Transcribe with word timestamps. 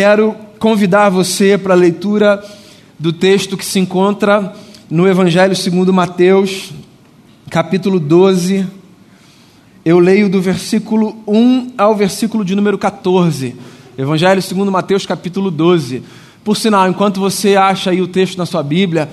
quero 0.00 0.34
convidar 0.58 1.10
você 1.10 1.58
para 1.58 1.74
a 1.74 1.76
leitura 1.76 2.42
do 2.98 3.12
texto 3.12 3.54
que 3.54 3.62
se 3.66 3.78
encontra 3.78 4.54
no 4.88 5.06
Evangelho 5.06 5.54
segundo 5.54 5.92
Mateus, 5.92 6.72
capítulo 7.50 8.00
12. 8.00 8.66
Eu 9.84 9.98
leio 9.98 10.30
do 10.30 10.40
versículo 10.40 11.22
1 11.26 11.74
ao 11.76 11.94
versículo 11.94 12.46
de 12.46 12.54
número 12.54 12.78
14. 12.78 13.54
Evangelho 13.98 14.40
segundo 14.40 14.72
Mateus, 14.72 15.04
capítulo 15.04 15.50
12. 15.50 16.02
Por 16.42 16.56
sinal, 16.56 16.88
enquanto 16.88 17.20
você 17.20 17.54
acha 17.54 17.90
aí 17.90 18.00
o 18.00 18.08
texto 18.08 18.38
na 18.38 18.46
sua 18.46 18.62
Bíblia, 18.62 19.06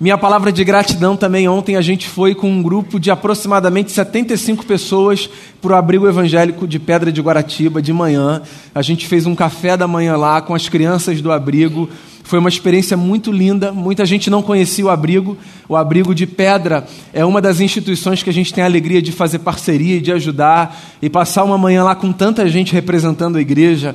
minha 0.00 0.18
palavra 0.18 0.50
de 0.50 0.64
gratidão 0.64 1.16
também. 1.16 1.48
Ontem 1.48 1.76
a 1.76 1.80
gente 1.80 2.08
foi 2.08 2.34
com 2.34 2.50
um 2.50 2.60
grupo 2.60 2.98
de 2.98 3.12
aproximadamente 3.12 3.92
75 3.92 4.66
pessoas 4.66 5.30
para 5.62 5.72
o 5.72 5.76
abrigo 5.76 6.08
evangélico 6.08 6.66
de 6.66 6.80
Pedra 6.80 7.12
de 7.12 7.20
Guaratiba 7.20 7.80
de 7.80 7.92
manhã. 7.92 8.42
A 8.74 8.82
gente 8.82 9.06
fez 9.06 9.24
um 9.24 9.36
café 9.36 9.76
da 9.76 9.86
manhã 9.86 10.16
lá 10.16 10.42
com 10.42 10.52
as 10.52 10.68
crianças 10.68 11.20
do 11.20 11.30
abrigo. 11.30 11.88
Foi 12.24 12.40
uma 12.40 12.48
experiência 12.48 12.96
muito 12.96 13.30
linda. 13.30 13.70
Muita 13.70 14.04
gente 14.04 14.28
não 14.28 14.42
conhecia 14.42 14.84
o 14.84 14.90
abrigo. 14.90 15.38
O 15.68 15.76
abrigo 15.76 16.12
de 16.12 16.26
Pedra 16.26 16.84
é 17.12 17.24
uma 17.24 17.40
das 17.40 17.60
instituições 17.60 18.20
que 18.20 18.30
a 18.30 18.32
gente 18.32 18.52
tem 18.52 18.64
a 18.64 18.66
alegria 18.66 19.00
de 19.00 19.12
fazer 19.12 19.38
parceria 19.38 20.00
de 20.00 20.10
ajudar 20.10 20.76
e 21.00 21.08
passar 21.08 21.44
uma 21.44 21.56
manhã 21.56 21.84
lá 21.84 21.94
com 21.94 22.12
tanta 22.12 22.48
gente 22.48 22.72
representando 22.72 23.36
a 23.36 23.40
igreja. 23.40 23.94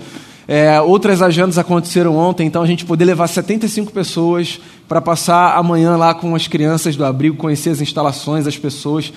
É, 0.52 0.82
outras 0.82 1.22
agendas 1.22 1.60
aconteceram 1.60 2.18
ontem, 2.18 2.48
então 2.48 2.64
a 2.64 2.66
gente 2.66 2.84
poder 2.84 3.06
levar 3.06 3.28
75 3.28 3.94
pessoas 3.94 4.60
para 4.88 5.00
passar 5.00 5.56
amanhã 5.56 5.96
lá 5.96 6.12
com 6.16 6.34
as 6.34 6.48
crianças 6.48 6.96
do 6.96 7.06
abrigo, 7.06 7.38
conhecer 7.38 7.70
as 7.70 7.82
instalações, 7.82 8.48
as 8.48 8.58
pessoas. 8.58 9.14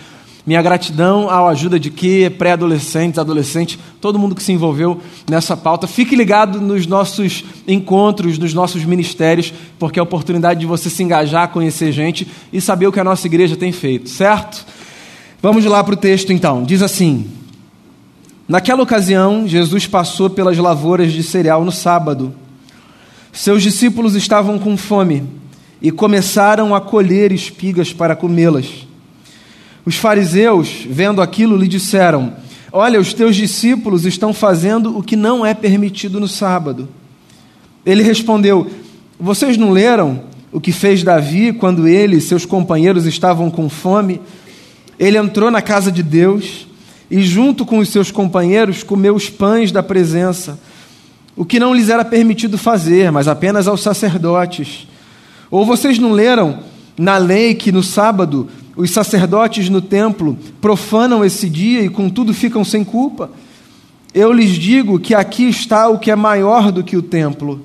Minha 0.47 0.61
gratidão 0.61 1.31
à 1.31 1.49
ajuda 1.49 1.81
de 1.81 1.89
que 1.89 2.29
pré-adolescentes, 2.29 3.19
adolescentes, 3.19 3.79
todo 3.99 4.19
mundo 4.19 4.35
que 4.35 4.43
se 4.43 4.53
envolveu 4.53 5.01
nessa 5.27 5.57
pauta. 5.57 5.87
Fique 5.87 6.15
ligado 6.15 6.61
nos 6.61 6.87
nossos 6.87 7.43
encontros, 7.67 8.37
nos 8.37 8.53
nossos 8.53 8.85
ministérios, 8.85 9.55
porque 9.79 9.99
é 9.99 10.01
a 10.01 10.05
oportunidade 10.05 10.61
de 10.61 10.67
você 10.67 10.91
se 10.91 11.03
engajar, 11.03 11.49
conhecer 11.49 11.93
gente 11.93 12.29
e 12.53 12.61
saber 12.61 12.89
o 12.89 12.93
que 12.93 13.01
a 13.01 13.05
nossa 13.05 13.27
igreja 13.27 13.57
tem 13.57 13.73
feito, 13.73 14.11
certo? 14.11 14.67
Vamos 15.41 15.65
lá 15.65 15.83
para 15.83 15.95
o 15.95 15.97
texto 15.97 16.31
então. 16.31 16.63
Diz 16.63 16.83
assim: 16.83 17.25
Naquela 18.53 18.83
ocasião, 18.83 19.49
Jesus 19.49 19.87
passou 19.87 20.29
pelas 20.29 20.59
lavouras 20.59 21.11
de 21.11 21.23
cereal 21.23 21.65
no 21.65 21.73
sábado. 21.73 22.35
Seus 23.33 23.63
discípulos 23.63 24.15
estavam 24.15 24.59
com 24.59 24.77
fome 24.77 25.25
e 25.81 25.91
começaram 25.91 26.75
a 26.75 26.79
colher 26.79 27.33
espigas 27.33 27.95
para 27.95 28.15
comê-las. 28.15 28.87
Os 29.87 29.97
fariseus, 29.97 30.87
vendo 30.87 31.23
aquilo, 31.23 31.57
lhe 31.57 31.67
disseram: 31.67 32.35
Olha, 32.71 33.01
os 33.01 33.15
teus 33.15 33.37
discípulos 33.37 34.05
estão 34.05 34.35
fazendo 34.35 34.99
o 34.99 35.03
que 35.03 35.17
não 35.17 35.47
é 35.47 35.55
permitido 35.55 36.21
no 36.21 36.29
sábado. 36.29 36.91
Ele 37.87 38.03
respondeu: 38.03 38.71
Vocês 39.19 39.57
não 39.57 39.71
leram 39.71 40.25
o 40.53 40.61
que 40.61 40.73
fez 40.73 41.03
Davi 41.03 41.55
quando 41.55 41.89
ele 41.89 42.17
e 42.17 42.21
seus 42.21 42.45
companheiros 42.45 43.07
estavam 43.07 43.51
com 43.51 43.71
fome? 43.71 44.21
Ele 44.99 45.17
entrou 45.17 45.51
na 45.51 45.63
casa 45.63 45.91
de 45.91 46.03
Deus 46.03 46.67
e, 47.13 47.21
junto 47.21 47.67
com 47.67 47.79
os 47.79 47.91
seus 47.91 48.11
companheiros, 48.11 48.83
comeu 48.83 49.15
os 49.15 49.29
pães 49.29 49.71
da 49.71 49.83
presença, 49.83 50.59
o 51.37 51.45
que 51.45 51.61
não 51.61 51.75
lhes 51.75 51.91
era 51.91 52.07
permitido 52.07 52.57
fazer, 52.57 53.13
mas 53.13 53.29
apenas 53.29 53.69
aos 53.69 53.83
sacerdotes. 53.83 54.89
Ou 55.51 55.67
vocês 55.67 55.99
não 55.99 56.13
leram 56.13 56.61
na 56.97 57.19
lei 57.19 57.55
que 57.55 57.71
no 57.71 57.83
sábado 57.83 58.49
os 58.75 58.91
sacerdotes 58.91 59.69
no 59.69 59.83
templo 59.83 60.39
profanam 60.59 61.23
esse 61.23 61.51
dia 61.51 61.83
e, 61.83 61.91
contudo, 61.91 62.33
ficam 62.33 62.65
sem 62.65 62.83
culpa? 62.83 63.31
Eu 64.15 64.33
lhes 64.33 64.53
digo 64.53 64.99
que 64.99 65.15
aqui 65.15 65.51
está 65.51 65.91
o 65.91 65.99
que 65.99 66.11
é 66.11 66.17
maior 66.17 66.73
do 66.73 66.83
que 66.83 66.97
o 66.97 67.03
templo. 67.03 67.61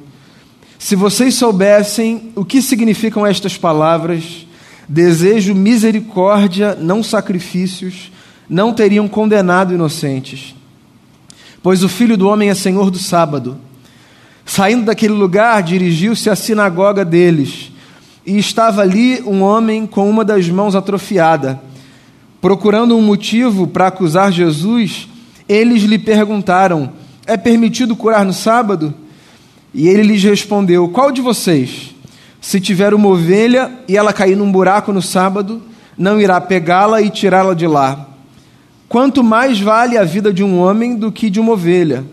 Se 0.78 0.94
vocês 0.94 1.36
soubessem 1.36 2.34
o 2.36 2.44
que 2.44 2.62
significam 2.62 3.26
estas 3.26 3.58
palavras, 3.58 4.46
desejo 4.90 5.56
misericórdia, 5.56 6.76
não 6.76 7.02
sacrifícios, 7.02 8.12
não 8.50 8.74
teriam 8.74 9.08
condenado 9.08 9.74
inocentes. 9.74 10.56
Pois 11.62 11.84
o 11.84 11.90
filho 11.90 12.18
do 12.18 12.28
homem 12.28 12.50
é 12.50 12.56
senhor 12.56 12.90
do 12.90 12.98
sábado. 12.98 13.58
Saindo 14.46 14.86
daquele 14.86 15.14
lugar, 15.14 15.62
dirigiu-se 15.62 16.30
à 16.30 16.36
sinagoga 16.36 17.04
deles. 17.04 17.72
E 18.26 18.38
estava 18.38 18.82
ali 18.82 19.22
um 19.26 19.42
homem 19.42 19.86
com 19.86 20.10
uma 20.10 20.24
das 20.24 20.48
mãos 20.50 20.76
atrofiada. 20.76 21.60
Procurando 22.40 22.96
um 22.96 23.02
motivo 23.02 23.68
para 23.68 23.88
acusar 23.88 24.32
Jesus, 24.32 25.08
eles 25.50 25.84
lhe 25.84 25.98
perguntaram: 25.98 26.92
É 27.26 27.36
permitido 27.36 27.96
curar 27.96 28.24
no 28.24 28.34
sábado? 28.34 28.94
E 29.74 29.88
ele 29.88 30.04
lhes 30.04 30.24
respondeu: 30.24 30.88
Qual 30.90 31.12
de 31.12 31.22
vocês, 31.22 31.94
se 32.40 32.62
tiver 32.62 32.94
uma 32.94 33.10
ovelha 33.10 33.72
e 33.88 33.98
ela 33.98 34.14
cair 34.14 34.38
num 34.38 34.52
buraco 34.52 34.94
no 34.94 35.02
sábado, 35.02 35.62
não 35.98 36.22
irá 36.22 36.40
pegá-la 36.40 37.02
e 37.02 37.10
tirá-la 37.10 37.54
de 37.54 37.68
lá? 37.68 38.08
Quanto 38.90 39.24
mais 39.24 39.60
vale 39.60 39.98
a 39.98 40.04
vida 40.04 40.32
de 40.32 40.44
um 40.44 40.60
homem 40.60 40.96
do 40.96 41.12
que 41.12 41.30
de 41.30 41.40
uma 41.40 41.54
ovelha. 41.54 42.06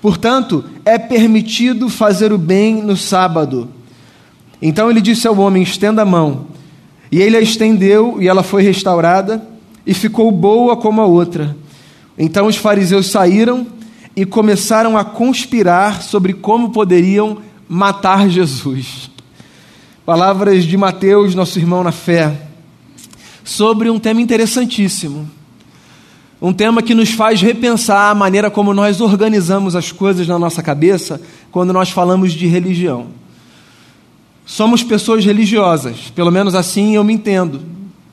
Portanto, 0.00 0.64
é 0.84 0.96
permitido 0.96 1.88
fazer 1.88 2.32
o 2.32 2.38
bem 2.38 2.82
no 2.82 2.96
sábado. 2.96 3.68
Então 4.62 4.90
ele 4.90 5.00
disse 5.00 5.26
ao 5.26 5.36
homem: 5.38 5.62
estenda 5.62 6.02
a 6.02 6.06
mão. 6.06 6.46
E 7.10 7.20
ele 7.20 7.36
a 7.36 7.40
estendeu, 7.40 8.18
e 8.20 8.28
ela 8.28 8.42
foi 8.42 8.62
restaurada, 8.62 9.42
e 9.86 9.92
ficou 9.92 10.30
boa 10.30 10.76
como 10.76 11.00
a 11.00 11.06
outra. 11.06 11.56
Então 12.16 12.46
os 12.46 12.56
fariseus 12.56 13.06
saíram 13.10 13.66
e 14.16 14.24
começaram 14.24 14.96
a 14.96 15.04
conspirar 15.04 16.02
sobre 16.02 16.32
como 16.32 16.70
poderiam 16.70 17.38
matar 17.68 18.28
Jesus. 18.28 19.10
Palavras 20.06 20.64
de 20.64 20.76
Mateus, 20.76 21.34
nosso 21.34 21.58
irmão 21.58 21.82
na 21.82 21.92
fé, 21.92 22.32
sobre 23.42 23.90
um 23.90 23.98
tema 23.98 24.20
interessantíssimo 24.20 25.28
um 26.46 26.52
tema 26.52 26.82
que 26.82 26.94
nos 26.94 27.10
faz 27.10 27.40
repensar 27.40 28.10
a 28.10 28.14
maneira 28.14 28.50
como 28.50 28.74
nós 28.74 29.00
organizamos 29.00 29.74
as 29.74 29.90
coisas 29.90 30.28
na 30.28 30.38
nossa 30.38 30.62
cabeça 30.62 31.18
quando 31.50 31.72
nós 31.72 31.88
falamos 31.88 32.34
de 32.34 32.46
religião. 32.46 33.06
Somos 34.44 34.82
pessoas 34.82 35.24
religiosas, 35.24 36.12
pelo 36.14 36.30
menos 36.30 36.54
assim 36.54 36.96
eu 36.96 37.02
me 37.02 37.14
entendo. 37.14 37.62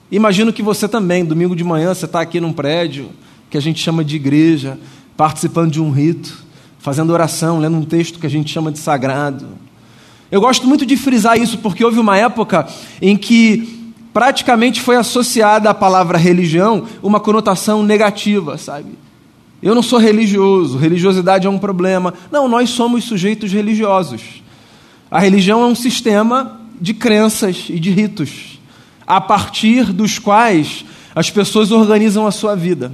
Imagino 0.10 0.54
que 0.54 0.64
você 0.64 0.88
também, 0.88 1.26
domingo 1.26 1.54
de 1.54 1.64
manhã, 1.66 1.94
você 1.94 2.06
está 2.06 2.22
aqui 2.22 2.40
num 2.40 2.54
prédio 2.54 3.10
que 3.50 3.58
a 3.58 3.62
gente 3.62 3.84
chama 3.84 4.02
de 4.02 4.16
igreja, 4.16 4.80
participando 5.18 5.70
de 5.70 5.82
um 5.82 5.92
rito, 5.92 6.46
fazendo 6.80 7.12
oração, 7.12 7.60
lendo 7.60 7.76
um 7.76 7.84
texto 7.84 8.18
que 8.18 8.26
a 8.26 8.30
gente 8.30 8.50
chama 8.50 8.72
de 8.72 8.80
sagrado. 8.80 9.46
Eu 10.32 10.40
gosto 10.40 10.66
muito 10.66 10.86
de 10.86 10.96
frisar 10.96 11.38
isso 11.38 11.58
porque 11.58 11.84
houve 11.84 12.00
uma 12.00 12.18
época 12.18 12.66
em 13.02 13.18
que 13.18 13.81
praticamente 14.14 14.82
foi 14.82 14.96
associada 14.96 15.70
à 15.70 15.74
palavra 15.74 16.18
religião 16.18 16.86
uma 17.02 17.20
conotação 17.20 17.84
negativa, 17.84 18.58
sabe? 18.58 18.98
Eu 19.62 19.76
não 19.76 19.84
sou 19.84 20.00
religioso, 20.00 20.78
religiosidade 20.78 21.46
é 21.46 21.50
um 21.50 21.60
problema. 21.60 22.14
Não, 22.32 22.48
nós 22.48 22.72
somos 22.72 23.04
sujeitos 23.04 23.52
religiosos. 23.52 24.42
A 25.10 25.20
religião 25.20 25.62
é 25.62 25.66
um 25.66 25.76
sistema 25.76 26.60
de 26.80 26.94
crenças 26.94 27.66
e 27.70 27.80
de 27.80 27.92
ritos, 27.92 28.60
a 29.06 29.22
partir 29.22 29.94
dos 29.94 30.18
quais 30.18 30.84
as 31.14 31.30
pessoas 31.30 31.72
organizam 31.72 32.26
a 32.26 32.32
sua 32.32 32.56
vida. 32.56 32.92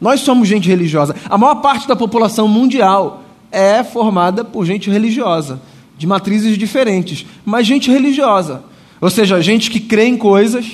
Nós 0.00 0.20
somos 0.20 0.46
gente 0.46 0.68
religiosa. 0.68 1.16
A 1.28 1.36
maior 1.36 1.56
parte 1.56 1.88
da 1.88 1.96
população 1.96 2.46
mundial 2.46 3.24
é 3.50 3.82
formada 3.82 4.44
por 4.44 4.64
gente 4.64 4.90
religiosa, 4.90 5.60
de 5.96 6.06
matrizes 6.06 6.56
diferentes, 6.56 7.26
mas 7.44 7.66
gente 7.66 7.90
religiosa. 7.90 8.62
Ou 9.04 9.10
seja, 9.10 9.38
gente 9.42 9.70
que 9.70 9.80
crê 9.80 10.06
em 10.06 10.16
coisas, 10.16 10.64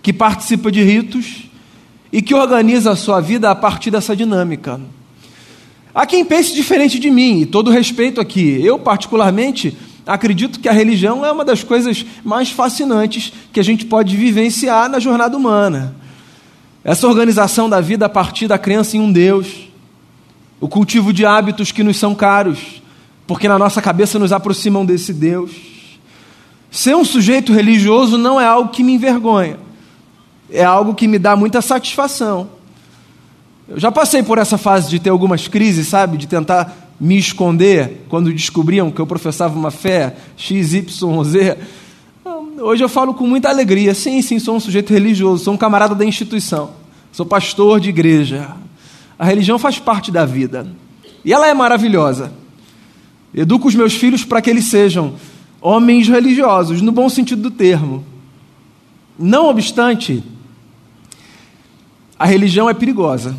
que 0.00 0.12
participa 0.12 0.70
de 0.70 0.84
ritos 0.84 1.50
e 2.12 2.22
que 2.22 2.32
organiza 2.32 2.92
a 2.92 2.96
sua 2.96 3.20
vida 3.20 3.50
a 3.50 3.56
partir 3.56 3.90
dessa 3.90 4.14
dinâmica. 4.14 4.80
Há 5.92 6.06
quem 6.06 6.24
pense 6.24 6.54
diferente 6.54 6.96
de 6.96 7.10
mim, 7.10 7.40
e 7.40 7.46
todo 7.46 7.68
respeito 7.72 8.20
aqui. 8.20 8.64
Eu, 8.64 8.78
particularmente, 8.78 9.76
acredito 10.06 10.60
que 10.60 10.68
a 10.68 10.72
religião 10.72 11.26
é 11.26 11.32
uma 11.32 11.44
das 11.44 11.64
coisas 11.64 12.06
mais 12.24 12.50
fascinantes 12.50 13.32
que 13.52 13.58
a 13.58 13.64
gente 13.64 13.84
pode 13.84 14.16
vivenciar 14.16 14.88
na 14.88 15.00
jornada 15.00 15.36
humana. 15.36 15.96
Essa 16.84 17.08
organização 17.08 17.68
da 17.68 17.80
vida 17.80 18.06
a 18.06 18.08
partir 18.08 18.46
da 18.46 18.58
crença 18.58 18.96
em 18.96 19.00
um 19.00 19.10
Deus, 19.10 19.48
o 20.60 20.68
cultivo 20.68 21.12
de 21.12 21.26
hábitos 21.26 21.72
que 21.72 21.82
nos 21.82 21.96
são 21.96 22.14
caros, 22.14 22.80
porque 23.26 23.48
na 23.48 23.58
nossa 23.58 23.82
cabeça 23.82 24.20
nos 24.20 24.32
aproximam 24.32 24.86
desse 24.86 25.12
Deus 25.12 25.79
Ser 26.70 26.94
um 26.94 27.04
sujeito 27.04 27.52
religioso 27.52 28.16
não 28.16 28.40
é 28.40 28.46
algo 28.46 28.70
que 28.70 28.84
me 28.84 28.92
envergonha, 28.92 29.58
é 30.48 30.62
algo 30.62 30.94
que 30.94 31.08
me 31.08 31.18
dá 31.18 31.34
muita 31.34 31.60
satisfação. 31.60 32.48
Eu 33.68 33.78
já 33.78 33.90
passei 33.90 34.22
por 34.22 34.38
essa 34.38 34.56
fase 34.56 34.88
de 34.88 34.98
ter 34.98 35.10
algumas 35.10 35.48
crises, 35.48 35.88
sabe? 35.88 36.16
De 36.16 36.26
tentar 36.26 36.90
me 37.00 37.16
esconder 37.16 38.04
quando 38.08 38.32
descobriam 38.32 38.90
que 38.90 39.00
eu 39.00 39.06
professava 39.06 39.58
uma 39.58 39.70
fé 39.70 40.14
X, 40.36 40.74
Y, 40.74 41.24
Z. 41.24 41.58
Hoje 42.60 42.84
eu 42.84 42.88
falo 42.88 43.14
com 43.14 43.26
muita 43.26 43.48
alegria. 43.48 43.94
Sim, 43.94 44.20
sim, 44.22 44.38
sou 44.38 44.56
um 44.56 44.60
sujeito 44.60 44.92
religioso, 44.92 45.44
sou 45.44 45.54
um 45.54 45.56
camarada 45.56 45.94
da 45.94 46.04
instituição, 46.04 46.70
sou 47.10 47.24
pastor 47.24 47.80
de 47.80 47.88
igreja. 47.88 48.50
A 49.18 49.24
religião 49.24 49.58
faz 49.58 49.78
parte 49.78 50.10
da 50.10 50.24
vida 50.24 50.66
e 51.24 51.32
ela 51.32 51.46
é 51.46 51.54
maravilhosa. 51.54 52.32
Educo 53.32 53.68
os 53.68 53.74
meus 53.74 53.94
filhos 53.94 54.24
para 54.24 54.42
que 54.42 54.50
eles 54.50 54.64
sejam 54.64 55.14
homens 55.60 56.08
religiosos, 56.08 56.80
no 56.80 56.92
bom 56.92 57.08
sentido 57.08 57.42
do 57.42 57.50
termo. 57.50 58.04
Não 59.18 59.48
obstante, 59.48 60.22
a 62.18 62.24
religião 62.24 62.68
é 62.68 62.74
perigosa. 62.74 63.36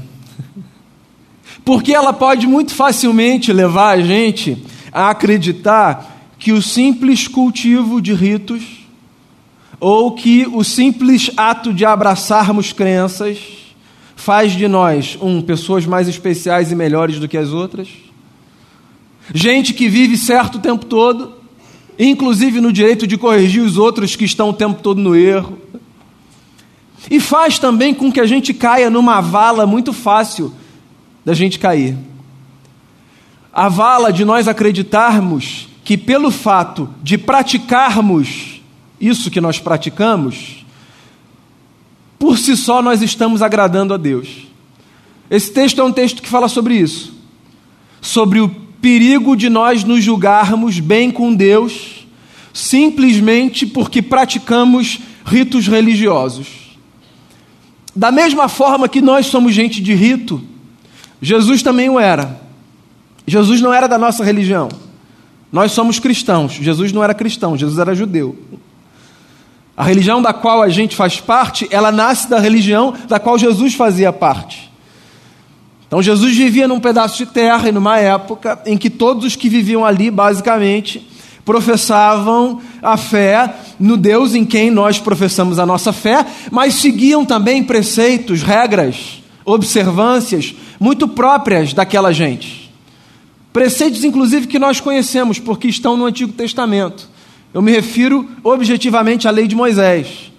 Porque 1.65 1.93
ela 1.93 2.13
pode 2.13 2.47
muito 2.47 2.73
facilmente 2.73 3.51
levar 3.51 3.97
a 3.97 4.01
gente 4.01 4.63
a 4.91 5.09
acreditar 5.09 6.29
que 6.37 6.51
o 6.51 6.61
simples 6.61 7.27
cultivo 7.27 8.01
de 8.01 8.13
ritos 8.13 8.63
ou 9.79 10.11
que 10.11 10.47
o 10.51 10.63
simples 10.63 11.31
ato 11.35 11.73
de 11.73 11.85
abraçarmos 11.85 12.71
crenças 12.71 13.37
faz 14.15 14.51
de 14.51 14.67
nós, 14.67 15.17
um, 15.19 15.41
pessoas 15.41 15.85
mais 15.87 16.07
especiais 16.07 16.71
e 16.71 16.75
melhores 16.75 17.19
do 17.19 17.27
que 17.27 17.37
as 17.37 17.49
outras, 17.49 17.89
gente 19.33 19.73
que 19.73 19.89
vive 19.89 20.17
certo 20.17 20.55
o 20.55 20.61
tempo 20.61 20.85
todo, 20.85 21.40
inclusive 22.07 22.59
no 22.59 22.73
direito 22.73 23.05
de 23.05 23.17
corrigir 23.17 23.61
os 23.61 23.77
outros 23.77 24.15
que 24.15 24.25
estão 24.25 24.49
o 24.49 24.53
tempo 24.53 24.81
todo 24.81 24.99
no 24.99 25.15
erro, 25.15 25.57
e 27.09 27.19
faz 27.19 27.59
também 27.59 27.93
com 27.93 28.11
que 28.11 28.19
a 28.19 28.25
gente 28.25 28.53
caia 28.53 28.89
numa 28.89 29.21
vala 29.21 29.65
muito 29.65 29.91
fácil 29.93 30.53
da 31.23 31.33
gente 31.33 31.59
cair. 31.59 31.97
A 33.53 33.69
vala 33.69 34.11
de 34.11 34.23
nós 34.23 34.47
acreditarmos 34.47 35.67
que, 35.83 35.97
pelo 35.97 36.31
fato 36.31 36.89
de 37.03 37.17
praticarmos 37.17 38.61
isso 38.99 39.31
que 39.31 39.41
nós 39.41 39.59
praticamos, 39.59 40.65
por 42.17 42.37
si 42.37 42.55
só 42.55 42.81
nós 42.81 43.01
estamos 43.01 43.41
agradando 43.41 43.93
a 43.93 43.97
Deus. 43.97 44.47
Esse 45.29 45.51
texto 45.51 45.81
é 45.81 45.83
um 45.83 45.91
texto 45.91 46.21
que 46.21 46.29
fala 46.29 46.47
sobre 46.47 46.75
isso, 46.75 47.13
sobre 47.99 48.39
o 48.39 48.70
perigo 48.81 49.35
de 49.35 49.49
nós 49.49 49.83
nos 49.83 50.03
julgarmos 50.03 50.79
bem 50.79 51.11
com 51.11 51.33
Deus, 51.33 52.07
simplesmente 52.53 53.65
porque 53.65 54.01
praticamos 54.01 54.99
ritos 55.23 55.67
religiosos. 55.67 56.47
Da 57.95 58.11
mesma 58.11 58.47
forma 58.47 58.89
que 58.89 59.01
nós 59.01 59.27
somos 59.27 59.53
gente 59.53 59.81
de 59.81 59.93
rito, 59.93 60.41
Jesus 61.21 61.61
também 61.61 61.89
o 61.89 61.99
era. 61.99 62.41
Jesus 63.27 63.61
não 63.61 63.73
era 63.73 63.87
da 63.87 63.97
nossa 63.97 64.23
religião. 64.23 64.69
Nós 65.51 65.73
somos 65.73 65.99
cristãos. 65.99 66.53
Jesus 66.53 66.91
não 66.91 67.03
era 67.03 67.13
cristão, 67.13 67.57
Jesus 67.57 67.77
era 67.77 67.93
judeu. 67.93 68.37
A 69.75 69.83
religião 69.83 70.21
da 70.21 70.33
qual 70.33 70.61
a 70.61 70.69
gente 70.69 70.95
faz 70.95 71.19
parte, 71.19 71.67
ela 71.69 71.91
nasce 71.91 72.29
da 72.29 72.39
religião 72.39 72.93
da 73.07 73.19
qual 73.19 73.37
Jesus 73.37 73.73
fazia 73.73 74.11
parte. 74.11 74.70
Então 75.91 76.01
Jesus 76.01 76.37
vivia 76.37 76.69
num 76.69 76.79
pedaço 76.79 77.17
de 77.17 77.25
terra 77.25 77.67
e 77.67 77.71
numa 77.73 77.99
época 77.99 78.61
em 78.65 78.77
que 78.77 78.89
todos 78.89 79.25
os 79.25 79.35
que 79.35 79.49
viviam 79.49 79.83
ali, 79.83 80.09
basicamente, 80.09 81.05
professavam 81.43 82.61
a 82.81 82.95
fé 82.95 83.53
no 83.77 83.97
Deus 83.97 84.33
em 84.33 84.45
quem 84.45 84.71
nós 84.71 84.99
professamos 84.99 85.59
a 85.59 85.65
nossa 85.65 85.91
fé, 85.91 86.25
mas 86.49 86.75
seguiam 86.75 87.25
também 87.25 87.61
preceitos, 87.61 88.41
regras, 88.41 89.21
observâncias 89.43 90.55
muito 90.79 91.09
próprias 91.09 91.73
daquela 91.73 92.13
gente. 92.13 92.71
Preceitos, 93.51 94.05
inclusive, 94.05 94.47
que 94.47 94.57
nós 94.57 94.79
conhecemos 94.79 95.39
porque 95.39 95.67
estão 95.67 95.97
no 95.97 96.05
Antigo 96.05 96.31
Testamento. 96.31 97.09
Eu 97.53 97.61
me 97.61 97.69
refiro 97.69 98.29
objetivamente 98.45 99.27
à 99.27 99.31
lei 99.31 99.45
de 99.45 99.57
Moisés, 99.57 100.31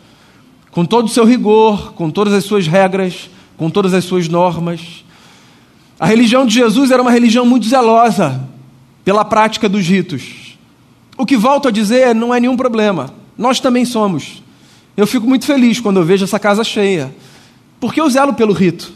com 0.70 0.82
todo 0.82 1.08
o 1.08 1.10
seu 1.10 1.26
rigor, 1.26 1.92
com 1.92 2.10
todas 2.10 2.32
as 2.32 2.44
suas 2.44 2.66
regras, 2.66 3.28
com 3.58 3.68
todas 3.68 3.92
as 3.92 4.02
suas 4.06 4.28
normas. 4.28 5.02
A 5.98 6.06
religião 6.06 6.46
de 6.46 6.54
Jesus 6.54 6.90
era 6.90 7.02
uma 7.02 7.10
religião 7.10 7.46
muito 7.46 7.68
zelosa 7.68 8.48
pela 9.04 9.24
prática 9.24 9.68
dos 9.68 9.86
ritos. 9.86 10.58
O 11.16 11.26
que 11.26 11.36
volto 11.36 11.68
a 11.68 11.70
dizer 11.70 12.14
não 12.14 12.34
é 12.34 12.40
nenhum 12.40 12.56
problema. 12.56 13.12
Nós 13.36 13.60
também 13.60 13.84
somos. 13.84 14.42
Eu 14.96 15.06
fico 15.06 15.26
muito 15.26 15.44
feliz 15.44 15.80
quando 15.80 15.98
eu 15.98 16.04
vejo 16.04 16.24
essa 16.24 16.38
casa 16.38 16.64
cheia, 16.64 17.14
porque 17.80 18.00
eu 18.00 18.08
zelo 18.10 18.34
pelo 18.34 18.52
rito. 18.52 18.92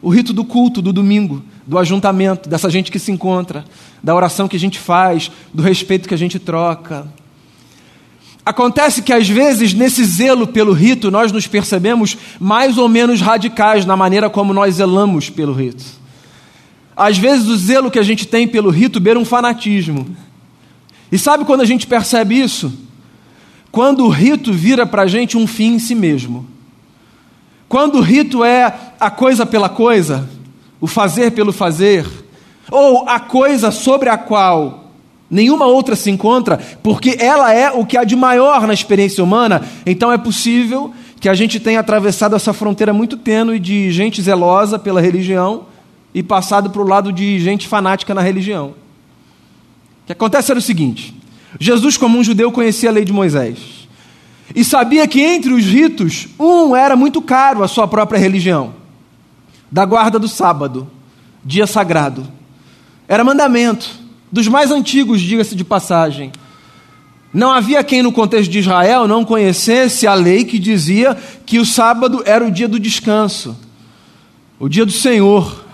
O 0.00 0.08
rito 0.08 0.32
do 0.32 0.44
culto, 0.44 0.80
do 0.80 0.92
domingo, 0.92 1.42
do 1.66 1.76
ajuntamento, 1.76 2.48
dessa 2.48 2.70
gente 2.70 2.90
que 2.90 2.98
se 2.98 3.10
encontra, 3.10 3.64
da 4.02 4.14
oração 4.14 4.48
que 4.48 4.56
a 4.56 4.60
gente 4.60 4.78
faz, 4.78 5.30
do 5.52 5.62
respeito 5.62 6.08
que 6.08 6.14
a 6.14 6.18
gente 6.18 6.38
troca. 6.38 7.06
Acontece 8.46 9.02
que 9.02 9.12
às 9.12 9.28
vezes, 9.28 9.74
nesse 9.74 10.04
zelo 10.04 10.46
pelo 10.46 10.72
rito, 10.72 11.10
nós 11.10 11.30
nos 11.30 11.46
percebemos 11.46 12.16
mais 12.40 12.78
ou 12.78 12.88
menos 12.88 13.20
radicais 13.20 13.84
na 13.84 13.96
maneira 13.96 14.30
como 14.30 14.54
nós 14.54 14.76
zelamos 14.76 15.28
pelo 15.28 15.52
rito. 15.52 15.84
Às 16.98 17.16
vezes, 17.16 17.46
o 17.46 17.56
zelo 17.56 17.90
que 17.90 17.98
a 17.98 18.02
gente 18.02 18.26
tem 18.26 18.48
pelo 18.48 18.70
rito 18.70 18.98
beira 18.98 19.18
um 19.18 19.24
fanatismo. 19.24 20.16
E 21.12 21.16
sabe 21.18 21.44
quando 21.44 21.60
a 21.60 21.64
gente 21.64 21.86
percebe 21.86 22.38
isso? 22.38 22.72
Quando 23.70 24.04
o 24.04 24.08
rito 24.08 24.52
vira 24.52 24.84
para 24.84 25.02
a 25.02 25.06
gente 25.06 25.36
um 25.36 25.46
fim 25.46 25.74
em 25.74 25.78
si 25.78 25.94
mesmo. 25.94 26.44
Quando 27.68 27.98
o 27.98 28.02
rito 28.02 28.42
é 28.42 28.74
a 28.98 29.10
coisa 29.10 29.46
pela 29.46 29.68
coisa, 29.68 30.28
o 30.80 30.88
fazer 30.88 31.30
pelo 31.30 31.52
fazer, 31.52 32.04
ou 32.68 33.08
a 33.08 33.20
coisa 33.20 33.70
sobre 33.70 34.08
a 34.08 34.18
qual 34.18 34.88
Nenhuma 35.30 35.66
outra 35.66 35.94
se 35.94 36.10
encontra, 36.10 36.58
porque 36.82 37.16
ela 37.20 37.52
é 37.52 37.70
o 37.70 37.84
que 37.84 37.98
há 37.98 38.04
de 38.04 38.16
maior 38.16 38.66
na 38.66 38.72
experiência 38.72 39.22
humana. 39.22 39.62
Então 39.84 40.10
é 40.10 40.16
possível 40.16 40.90
que 41.20 41.28
a 41.28 41.34
gente 41.34 41.60
tenha 41.60 41.80
atravessado 41.80 42.34
essa 42.34 42.54
fronteira 42.54 42.94
muito 42.94 43.16
tênue 43.16 43.58
de 43.58 43.90
gente 43.92 44.22
zelosa 44.22 44.78
pela 44.78 45.02
religião 45.02 45.66
e 46.18 46.22
passado 46.22 46.70
para 46.70 46.82
o 46.82 46.86
lado 46.86 47.12
de 47.12 47.38
gente 47.38 47.68
fanática 47.68 48.12
na 48.12 48.20
religião. 48.20 48.74
O 50.02 50.06
que 50.06 50.12
acontece 50.12 50.50
era 50.50 50.58
o 50.58 50.62
seguinte: 50.62 51.14
Jesus, 51.60 51.96
como 51.96 52.18
um 52.18 52.24
judeu, 52.24 52.50
conhecia 52.50 52.90
a 52.90 52.92
lei 52.92 53.04
de 53.04 53.12
Moisés 53.12 53.86
e 54.52 54.64
sabia 54.64 55.06
que 55.06 55.20
entre 55.20 55.52
os 55.52 55.64
ritos, 55.64 56.26
um 56.36 56.74
era 56.74 56.96
muito 56.96 57.22
caro 57.22 57.62
à 57.62 57.68
sua 57.68 57.86
própria 57.86 58.18
religião 58.18 58.74
da 59.70 59.84
guarda 59.84 60.18
do 60.18 60.26
sábado, 60.26 60.90
dia 61.44 61.68
sagrado. 61.68 62.26
Era 63.06 63.22
mandamento 63.22 63.88
dos 64.32 64.48
mais 64.48 64.72
antigos, 64.72 65.20
diga-se 65.20 65.54
de 65.54 65.62
passagem. 65.62 66.32
Não 67.32 67.52
havia 67.52 67.84
quem 67.84 68.02
no 68.02 68.10
contexto 68.10 68.50
de 68.50 68.58
Israel 68.58 69.06
não 69.06 69.24
conhecesse 69.24 70.04
a 70.04 70.14
lei 70.14 70.44
que 70.44 70.58
dizia 70.58 71.16
que 71.46 71.60
o 71.60 71.64
sábado 71.64 72.24
era 72.26 72.44
o 72.44 72.50
dia 72.50 72.66
do 72.66 72.80
descanso, 72.80 73.56
o 74.58 74.68
dia 74.68 74.84
do 74.84 74.90
Senhor, 74.90 75.67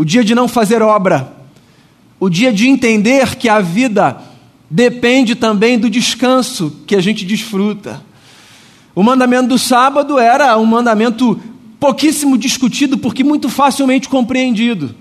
o 0.00 0.04
dia 0.04 0.24
de 0.24 0.34
não 0.34 0.48
fazer 0.48 0.80
obra, 0.80 1.30
o 2.18 2.30
dia 2.30 2.50
de 2.50 2.66
entender 2.66 3.36
que 3.36 3.50
a 3.50 3.60
vida 3.60 4.16
depende 4.70 5.34
também 5.34 5.78
do 5.78 5.90
descanso 5.90 6.74
que 6.86 6.96
a 6.96 7.02
gente 7.02 7.22
desfruta. 7.22 8.00
O 8.94 9.02
mandamento 9.02 9.50
do 9.50 9.58
sábado 9.58 10.18
era 10.18 10.56
um 10.56 10.64
mandamento 10.64 11.38
pouquíssimo 11.78 12.38
discutido, 12.38 12.96
porque 12.96 13.22
muito 13.22 13.50
facilmente 13.50 14.08
compreendido. 14.08 14.94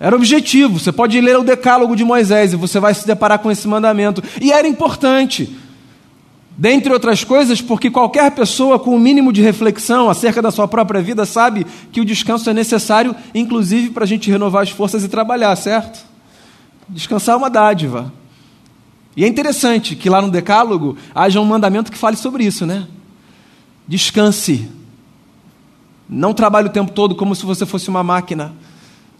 Era 0.00 0.16
objetivo. 0.16 0.78
Você 0.78 0.90
pode 0.90 1.20
ler 1.20 1.36
o 1.36 1.44
Decálogo 1.44 1.94
de 1.94 2.02
Moisés 2.02 2.54
e 2.54 2.56
você 2.56 2.80
vai 2.80 2.94
se 2.94 3.06
deparar 3.06 3.40
com 3.40 3.50
esse 3.50 3.68
mandamento. 3.68 4.22
E 4.40 4.50
era 4.50 4.66
importante. 4.66 5.54
Dentre 6.58 6.92
outras 6.92 7.22
coisas, 7.22 7.62
porque 7.62 7.88
qualquer 7.88 8.32
pessoa 8.32 8.80
com 8.80 8.90
o 8.90 8.94
um 8.96 8.98
mínimo 8.98 9.32
de 9.32 9.40
reflexão 9.40 10.10
acerca 10.10 10.42
da 10.42 10.50
sua 10.50 10.66
própria 10.66 11.00
vida 11.00 11.24
sabe 11.24 11.64
que 11.92 12.00
o 12.00 12.04
descanso 12.04 12.50
é 12.50 12.52
necessário, 12.52 13.14
inclusive 13.32 13.90
para 13.90 14.02
a 14.02 14.06
gente 14.06 14.28
renovar 14.28 14.64
as 14.64 14.70
forças 14.70 15.04
e 15.04 15.08
trabalhar, 15.08 15.54
certo? 15.54 16.04
Descansar 16.88 17.36
é 17.36 17.38
uma 17.38 17.48
dádiva. 17.48 18.12
E 19.16 19.24
é 19.24 19.28
interessante 19.28 19.94
que 19.94 20.10
lá 20.10 20.20
no 20.20 20.32
Decálogo 20.32 20.96
haja 21.14 21.40
um 21.40 21.44
mandamento 21.44 21.92
que 21.92 21.98
fale 21.98 22.16
sobre 22.16 22.42
isso, 22.44 22.66
né? 22.66 22.88
Descanse. 23.86 24.68
Não 26.08 26.34
trabalhe 26.34 26.66
o 26.66 26.72
tempo 26.72 26.90
todo 26.90 27.14
como 27.14 27.36
se 27.36 27.46
você 27.46 27.64
fosse 27.66 27.88
uma 27.88 28.02
máquina. 28.02 28.52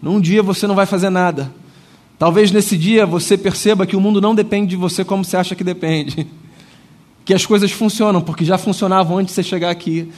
Num 0.03 0.21
dia 0.21 0.43
você 0.43 0.67
não 0.67 0.75
vai 0.75 0.87
fazer 0.87 1.11
nada. 1.11 1.53
Talvez 2.19 2.51
nesse 2.51 2.77
dia 2.77 3.07
você 3.07 3.39
perceba 3.39 3.87
que 3.87 3.95
o 3.95 4.01
mundo 4.01 4.21
não 4.21 4.35
depende 4.35 4.71
de 4.71 4.77
você 4.77 5.05
como 5.05 5.25
você 5.25 5.37
acha 5.37 5.55
que 5.55 5.63
depende. 5.63 6.27
Que 7.29 7.35
as 7.35 7.45
coisas 7.45 7.71
funcionam, 7.71 8.23
porque 8.23 8.43
já 8.43 8.57
funcionavam 8.57 9.19
antes 9.19 9.35
de 9.35 9.43
você 9.43 9.43
chegar 9.43 9.69
aqui. 9.69 10.11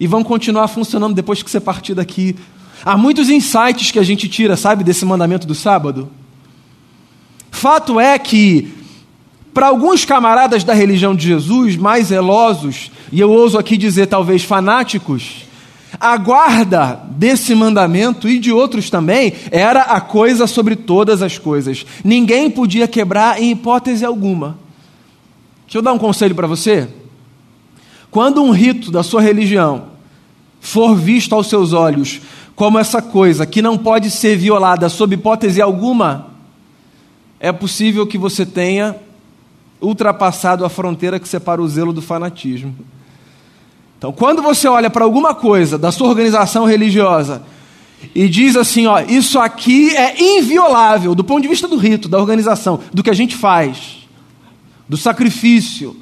E 0.00 0.06
vão 0.08 0.24
continuar 0.24 0.66
funcionando 0.66 1.14
depois 1.14 1.40
que 1.44 1.48
você 1.48 1.60
partir 1.60 1.94
daqui. 1.94 2.34
Há 2.84 2.96
muitos 2.96 3.30
insights 3.30 3.92
que 3.92 4.00
a 4.00 4.02
gente 4.02 4.28
tira, 4.28 4.56
sabe, 4.56 4.82
desse 4.82 5.04
mandamento 5.04 5.46
do 5.46 5.54
sábado. 5.54 6.10
Fato 7.52 8.00
é 8.00 8.18
que, 8.18 8.74
para 9.54 9.68
alguns 9.68 10.04
camaradas 10.04 10.64
da 10.64 10.74
religião 10.74 11.14
de 11.14 11.28
Jesus, 11.28 11.76
mais 11.76 12.08
zelosos, 12.08 12.90
e 13.12 13.20
eu 13.20 13.30
ouso 13.30 13.56
aqui 13.56 13.76
dizer 13.76 14.08
talvez 14.08 14.42
fanáticos, 14.42 15.44
a 16.00 16.16
guarda 16.16 17.00
desse 17.10 17.54
mandamento 17.54 18.28
e 18.28 18.40
de 18.40 18.50
outros 18.50 18.90
também 18.90 19.34
era 19.52 19.82
a 19.82 20.00
coisa 20.00 20.48
sobre 20.48 20.74
todas 20.74 21.22
as 21.22 21.38
coisas. 21.38 21.86
Ninguém 22.02 22.50
podia 22.50 22.88
quebrar 22.88 23.40
em 23.40 23.52
hipótese 23.52 24.04
alguma. 24.04 24.63
Deixa 25.64 25.78
eu 25.78 25.82
dar 25.82 25.92
um 25.92 25.98
conselho 25.98 26.34
para 26.34 26.46
você. 26.46 26.88
Quando 28.10 28.42
um 28.42 28.50
rito 28.50 28.90
da 28.90 29.02
sua 29.02 29.20
religião 29.20 29.86
for 30.60 30.94
visto 30.94 31.34
aos 31.34 31.48
seus 31.48 31.72
olhos 31.72 32.20
como 32.54 32.78
essa 32.78 33.02
coisa 33.02 33.44
que 33.44 33.60
não 33.60 33.76
pode 33.76 34.10
ser 34.10 34.36
violada 34.36 34.88
sob 34.88 35.14
hipótese 35.14 35.60
alguma, 35.60 36.28
é 37.40 37.52
possível 37.52 38.06
que 38.06 38.16
você 38.16 38.46
tenha 38.46 38.96
ultrapassado 39.80 40.64
a 40.64 40.68
fronteira 40.68 41.18
que 41.18 41.28
separa 41.28 41.60
o 41.60 41.68
zelo 41.68 41.92
do 41.92 42.00
fanatismo. 42.00 42.74
Então, 43.98 44.12
quando 44.12 44.42
você 44.42 44.68
olha 44.68 44.88
para 44.88 45.04
alguma 45.04 45.34
coisa 45.34 45.76
da 45.76 45.90
sua 45.90 46.08
organização 46.08 46.64
religiosa 46.64 47.42
e 48.14 48.28
diz 48.28 48.54
assim, 48.54 48.86
ó, 48.86 49.00
isso 49.00 49.38
aqui 49.38 49.94
é 49.96 50.38
inviolável 50.38 51.14
do 51.14 51.24
ponto 51.24 51.42
de 51.42 51.48
vista 51.48 51.66
do 51.66 51.76
rito, 51.76 52.08
da 52.08 52.18
organização, 52.18 52.80
do 52.92 53.02
que 53.02 53.10
a 53.10 53.14
gente 53.14 53.34
faz, 53.34 54.03
do 54.88 54.96
sacrifício, 54.96 55.96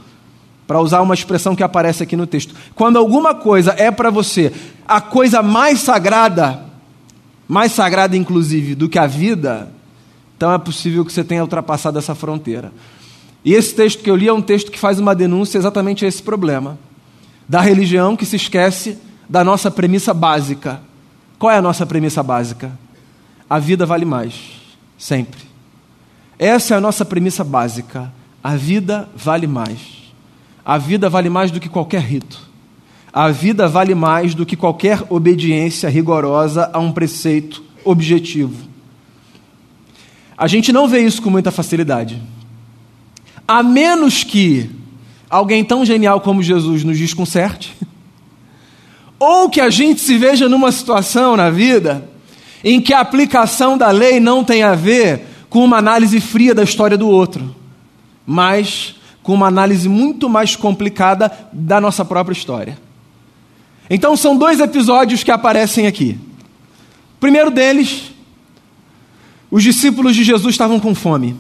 para 0.66 0.80
usar 0.80 1.02
uma 1.02 1.14
expressão 1.14 1.54
que 1.54 1.62
aparece 1.62 2.02
aqui 2.02 2.16
no 2.16 2.26
texto. 2.26 2.54
Quando 2.74 2.96
alguma 2.96 3.34
coisa 3.34 3.74
é 3.76 3.90
para 3.90 4.10
você 4.10 4.52
a 4.86 5.00
coisa 5.00 5.42
mais 5.42 5.80
sagrada, 5.80 6.64
mais 7.46 7.72
sagrada 7.72 8.16
inclusive 8.16 8.74
do 8.74 8.88
que 8.88 8.98
a 8.98 9.06
vida, 9.06 9.72
então 10.36 10.52
é 10.52 10.58
possível 10.58 11.04
que 11.04 11.12
você 11.12 11.22
tenha 11.22 11.42
ultrapassado 11.42 11.98
essa 11.98 12.14
fronteira. 12.14 12.72
E 13.44 13.52
esse 13.52 13.74
texto 13.74 14.02
que 14.02 14.10
eu 14.10 14.16
li 14.16 14.28
é 14.28 14.32
um 14.32 14.40
texto 14.40 14.70
que 14.70 14.78
faz 14.78 14.98
uma 14.98 15.14
denúncia 15.14 15.58
exatamente 15.58 16.04
a 16.04 16.08
esse 16.08 16.22
problema 16.22 16.78
da 17.48 17.60
religião 17.60 18.16
que 18.16 18.24
se 18.24 18.36
esquece 18.36 18.96
da 19.28 19.44
nossa 19.44 19.70
premissa 19.70 20.14
básica. 20.14 20.80
Qual 21.38 21.50
é 21.50 21.58
a 21.58 21.62
nossa 21.62 21.84
premissa 21.84 22.22
básica? 22.22 22.72
A 23.50 23.58
vida 23.58 23.84
vale 23.84 24.04
mais, 24.04 24.34
sempre. 24.96 25.40
Essa 26.38 26.74
é 26.74 26.76
a 26.78 26.80
nossa 26.80 27.04
premissa 27.04 27.44
básica. 27.44 28.12
A 28.42 28.56
vida 28.56 29.08
vale 29.14 29.46
mais. 29.46 29.78
A 30.64 30.78
vida 30.78 31.08
vale 31.08 31.28
mais 31.28 31.50
do 31.50 31.60
que 31.60 31.68
qualquer 31.68 32.02
rito. 32.02 32.40
A 33.12 33.28
vida 33.28 33.68
vale 33.68 33.94
mais 33.94 34.34
do 34.34 34.46
que 34.46 34.56
qualquer 34.56 35.02
obediência 35.10 35.88
rigorosa 35.88 36.70
a 36.72 36.78
um 36.78 36.92
preceito 36.92 37.62
objetivo. 37.84 38.68
A 40.36 40.46
gente 40.46 40.72
não 40.72 40.88
vê 40.88 41.00
isso 41.00 41.20
com 41.20 41.30
muita 41.30 41.50
facilidade. 41.50 42.20
A 43.46 43.62
menos 43.62 44.24
que 44.24 44.70
alguém 45.28 45.64
tão 45.64 45.84
genial 45.84 46.20
como 46.20 46.42
Jesus 46.42 46.84
nos 46.84 46.98
desconcerte, 46.98 47.76
ou 49.18 49.48
que 49.48 49.60
a 49.60 49.70
gente 49.70 50.00
se 50.00 50.18
veja 50.18 50.48
numa 50.48 50.72
situação 50.72 51.36
na 51.36 51.48
vida 51.48 52.08
em 52.64 52.80
que 52.80 52.92
a 52.92 53.00
aplicação 53.00 53.78
da 53.78 53.90
lei 53.90 54.18
não 54.18 54.42
tem 54.42 54.62
a 54.62 54.74
ver 54.74 55.26
com 55.48 55.64
uma 55.64 55.76
análise 55.76 56.20
fria 56.20 56.54
da 56.54 56.62
história 56.62 56.96
do 56.98 57.08
outro, 57.08 57.54
mas 58.26 58.94
com 59.22 59.34
uma 59.34 59.46
análise 59.46 59.88
muito 59.88 60.28
mais 60.28 60.56
complicada 60.56 61.30
da 61.52 61.80
nossa 61.80 62.04
própria 62.04 62.34
história. 62.34 62.78
Então 63.88 64.16
são 64.16 64.36
dois 64.36 64.60
episódios 64.60 65.22
que 65.22 65.30
aparecem 65.30 65.86
aqui. 65.86 66.18
O 67.16 67.20
primeiro 67.20 67.50
deles, 67.50 68.12
os 69.50 69.62
discípulos 69.62 70.16
de 70.16 70.24
Jesus 70.24 70.54
estavam 70.54 70.80
com 70.80 70.94
fome. 70.94 71.36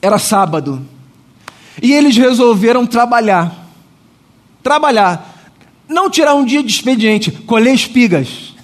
Era 0.00 0.18
sábado. 0.18 0.86
E 1.82 1.92
eles 1.92 2.16
resolveram 2.16 2.86
trabalhar. 2.86 3.66
Trabalhar. 4.62 5.52
Não 5.88 6.08
tirar 6.08 6.34
um 6.34 6.44
dia 6.44 6.62
de 6.62 6.70
expediente, 6.70 7.30
colher 7.32 7.74
espigas. 7.74 8.54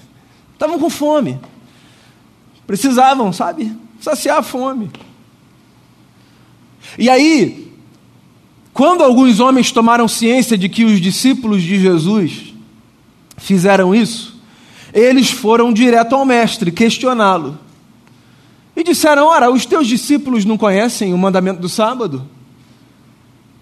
Estavam 0.53 0.79
com 0.79 0.89
fome. 0.89 1.39
Precisavam, 2.65 3.31
sabe? 3.31 3.75
Saciar 3.99 4.37
a 4.37 4.43
fome. 4.43 4.89
E 6.97 7.09
aí, 7.09 7.71
quando 8.73 9.03
alguns 9.03 9.39
homens 9.39 9.71
tomaram 9.71 10.07
ciência 10.07 10.57
de 10.57 10.69
que 10.69 10.85
os 10.85 11.01
discípulos 11.01 11.63
de 11.63 11.79
Jesus 11.79 12.53
fizeram 13.37 13.95
isso, 13.95 14.39
eles 14.93 15.31
foram 15.31 15.73
direto 15.73 16.15
ao 16.15 16.25
Mestre 16.25 16.71
questioná-lo. 16.71 17.57
E 18.75 18.83
disseram: 18.83 19.25
Ora, 19.25 19.51
os 19.51 19.65
teus 19.65 19.87
discípulos 19.87 20.45
não 20.45 20.57
conhecem 20.57 21.13
o 21.13 21.17
mandamento 21.17 21.59
do 21.59 21.67
sábado? 21.67 22.27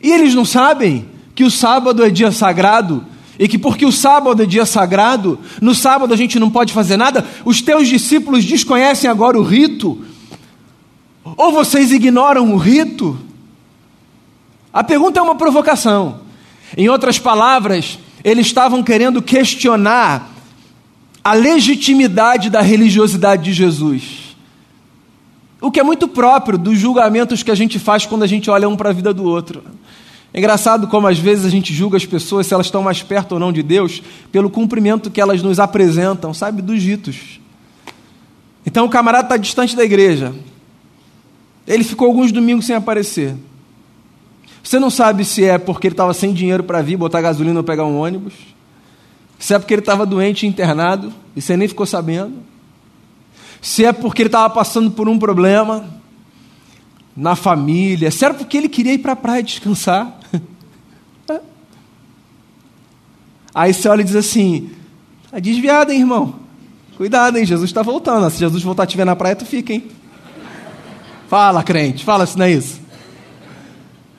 E 0.01 0.11
eles 0.11 0.35
não 0.35 0.43
sabem 0.43 1.05
que 1.33 1.43
o 1.43 1.51
sábado 1.51 2.03
é 2.03 2.09
dia 2.09 2.31
sagrado 2.31 3.05
e 3.37 3.47
que 3.47 3.57
porque 3.57 3.85
o 3.85 3.91
sábado 3.91 4.41
é 4.41 4.45
dia 4.45 4.65
sagrado, 4.65 5.39
no 5.61 5.75
sábado 5.75 6.13
a 6.13 6.17
gente 6.17 6.39
não 6.39 6.49
pode 6.49 6.73
fazer 6.73 6.97
nada? 6.97 7.25
Os 7.43 7.61
teus 7.61 7.87
discípulos 7.87 8.45
desconhecem 8.45 9.09
agora 9.09 9.37
o 9.37 9.43
rito? 9.43 10.03
Ou 11.35 11.51
vocês 11.51 11.91
ignoram 11.91 12.53
o 12.53 12.57
rito? 12.57 13.17
A 14.71 14.83
pergunta 14.83 15.19
é 15.19 15.23
uma 15.23 15.35
provocação. 15.35 16.19
Em 16.77 16.87
outras 16.87 17.17
palavras, 17.17 17.97
eles 18.23 18.45
estavam 18.45 18.83
querendo 18.83 19.21
questionar 19.21 20.31
a 21.23 21.33
legitimidade 21.33 22.51
da 22.51 22.61
religiosidade 22.61 23.43
de 23.43 23.53
Jesus. 23.53 24.35
O 25.59 25.71
que 25.71 25.79
é 25.79 25.83
muito 25.83 26.07
próprio 26.07 26.59
dos 26.59 26.77
julgamentos 26.77 27.41
que 27.41 27.49
a 27.49 27.55
gente 27.55 27.79
faz 27.79 28.05
quando 28.05 28.21
a 28.21 28.27
gente 28.27 28.51
olha 28.51 28.69
um 28.69 28.75
para 28.75 28.91
a 28.91 28.93
vida 28.93 29.11
do 29.11 29.23
outro. 29.23 29.63
É 30.31 30.37
engraçado 30.37 30.87
como 30.87 31.07
às 31.07 31.17
vezes 31.17 31.45
a 31.45 31.49
gente 31.49 31.73
julga 31.73 31.97
as 31.97 32.05
pessoas 32.05 32.45
se 32.45 32.53
elas 32.53 32.67
estão 32.67 32.83
mais 32.83 33.01
perto 33.01 33.31
ou 33.31 33.39
não 33.39 33.51
de 33.51 33.63
Deus 33.63 34.03
pelo 34.31 34.49
cumprimento 34.49 35.09
que 35.09 35.19
elas 35.19 35.41
nos 35.41 35.59
apresentam, 35.59 36.33
sabe, 36.33 36.61
dos 36.61 36.83
ritos. 36.83 37.39
Então 38.65 38.85
o 38.85 38.89
camarada 38.89 39.27
está 39.27 39.37
distante 39.37 39.75
da 39.75 39.83
igreja. 39.83 40.35
Ele 41.67 41.83
ficou 41.83 42.07
alguns 42.07 42.31
domingos 42.31 42.65
sem 42.65 42.75
aparecer. 42.75 43.35
Você 44.63 44.79
não 44.79 44.89
sabe 44.89 45.23
se 45.23 45.43
é 45.43 45.57
porque 45.57 45.87
ele 45.87 45.93
estava 45.93 46.13
sem 46.13 46.33
dinheiro 46.33 46.63
para 46.63 46.81
vir 46.81 46.97
botar 46.97 47.21
gasolina 47.21 47.59
ou 47.59 47.63
pegar 47.63 47.85
um 47.85 47.99
ônibus. 47.99 48.33
Se 49.37 49.53
é 49.53 49.59
porque 49.59 49.73
ele 49.73 49.81
estava 49.81 50.05
doente 50.05 50.47
internado 50.47 51.13
e 51.35 51.41
você 51.41 51.55
nem 51.55 51.67
ficou 51.67 51.85
sabendo. 51.85 52.33
Se 53.61 53.85
é 53.85 53.93
porque 53.93 54.23
ele 54.23 54.27
estava 54.27 54.51
passando 54.51 54.91
por 54.91 55.07
um 55.07 55.19
problema 55.19 55.85
na 57.15 57.35
família. 57.35 58.09
Se 58.11 58.25
era 58.25 58.33
porque 58.33 58.57
ele 58.57 58.69
queria 58.69 58.93
ir 58.93 58.99
para 58.99 59.13
a 59.13 59.15
praia 59.15 59.43
descansar. 59.43 60.19
Aí 63.53 63.73
você 63.73 63.87
olha 63.87 64.01
e 64.01 64.05
diz 64.05 64.15
assim: 64.15 64.69
está 65.25 65.39
desviado, 65.39 65.91
hein, 65.91 65.99
irmão? 65.99 66.35
Cuidado, 66.97 67.37
hein? 67.37 67.45
Jesus 67.45 67.69
está 67.69 67.81
voltando. 67.81 68.29
Se 68.29 68.39
Jesus 68.39 68.63
voltar 68.63 68.83
a 68.83 68.87
te 68.87 68.97
ver 68.97 69.05
na 69.05 69.15
praia, 69.15 69.35
tu 69.35 69.45
fica, 69.45 69.73
hein? 69.73 69.83
Fala, 71.27 71.63
crente, 71.63 72.03
fala 72.03 72.25
se 72.25 72.37
não 72.37 72.45
é 72.45 72.51
isso. 72.51 72.79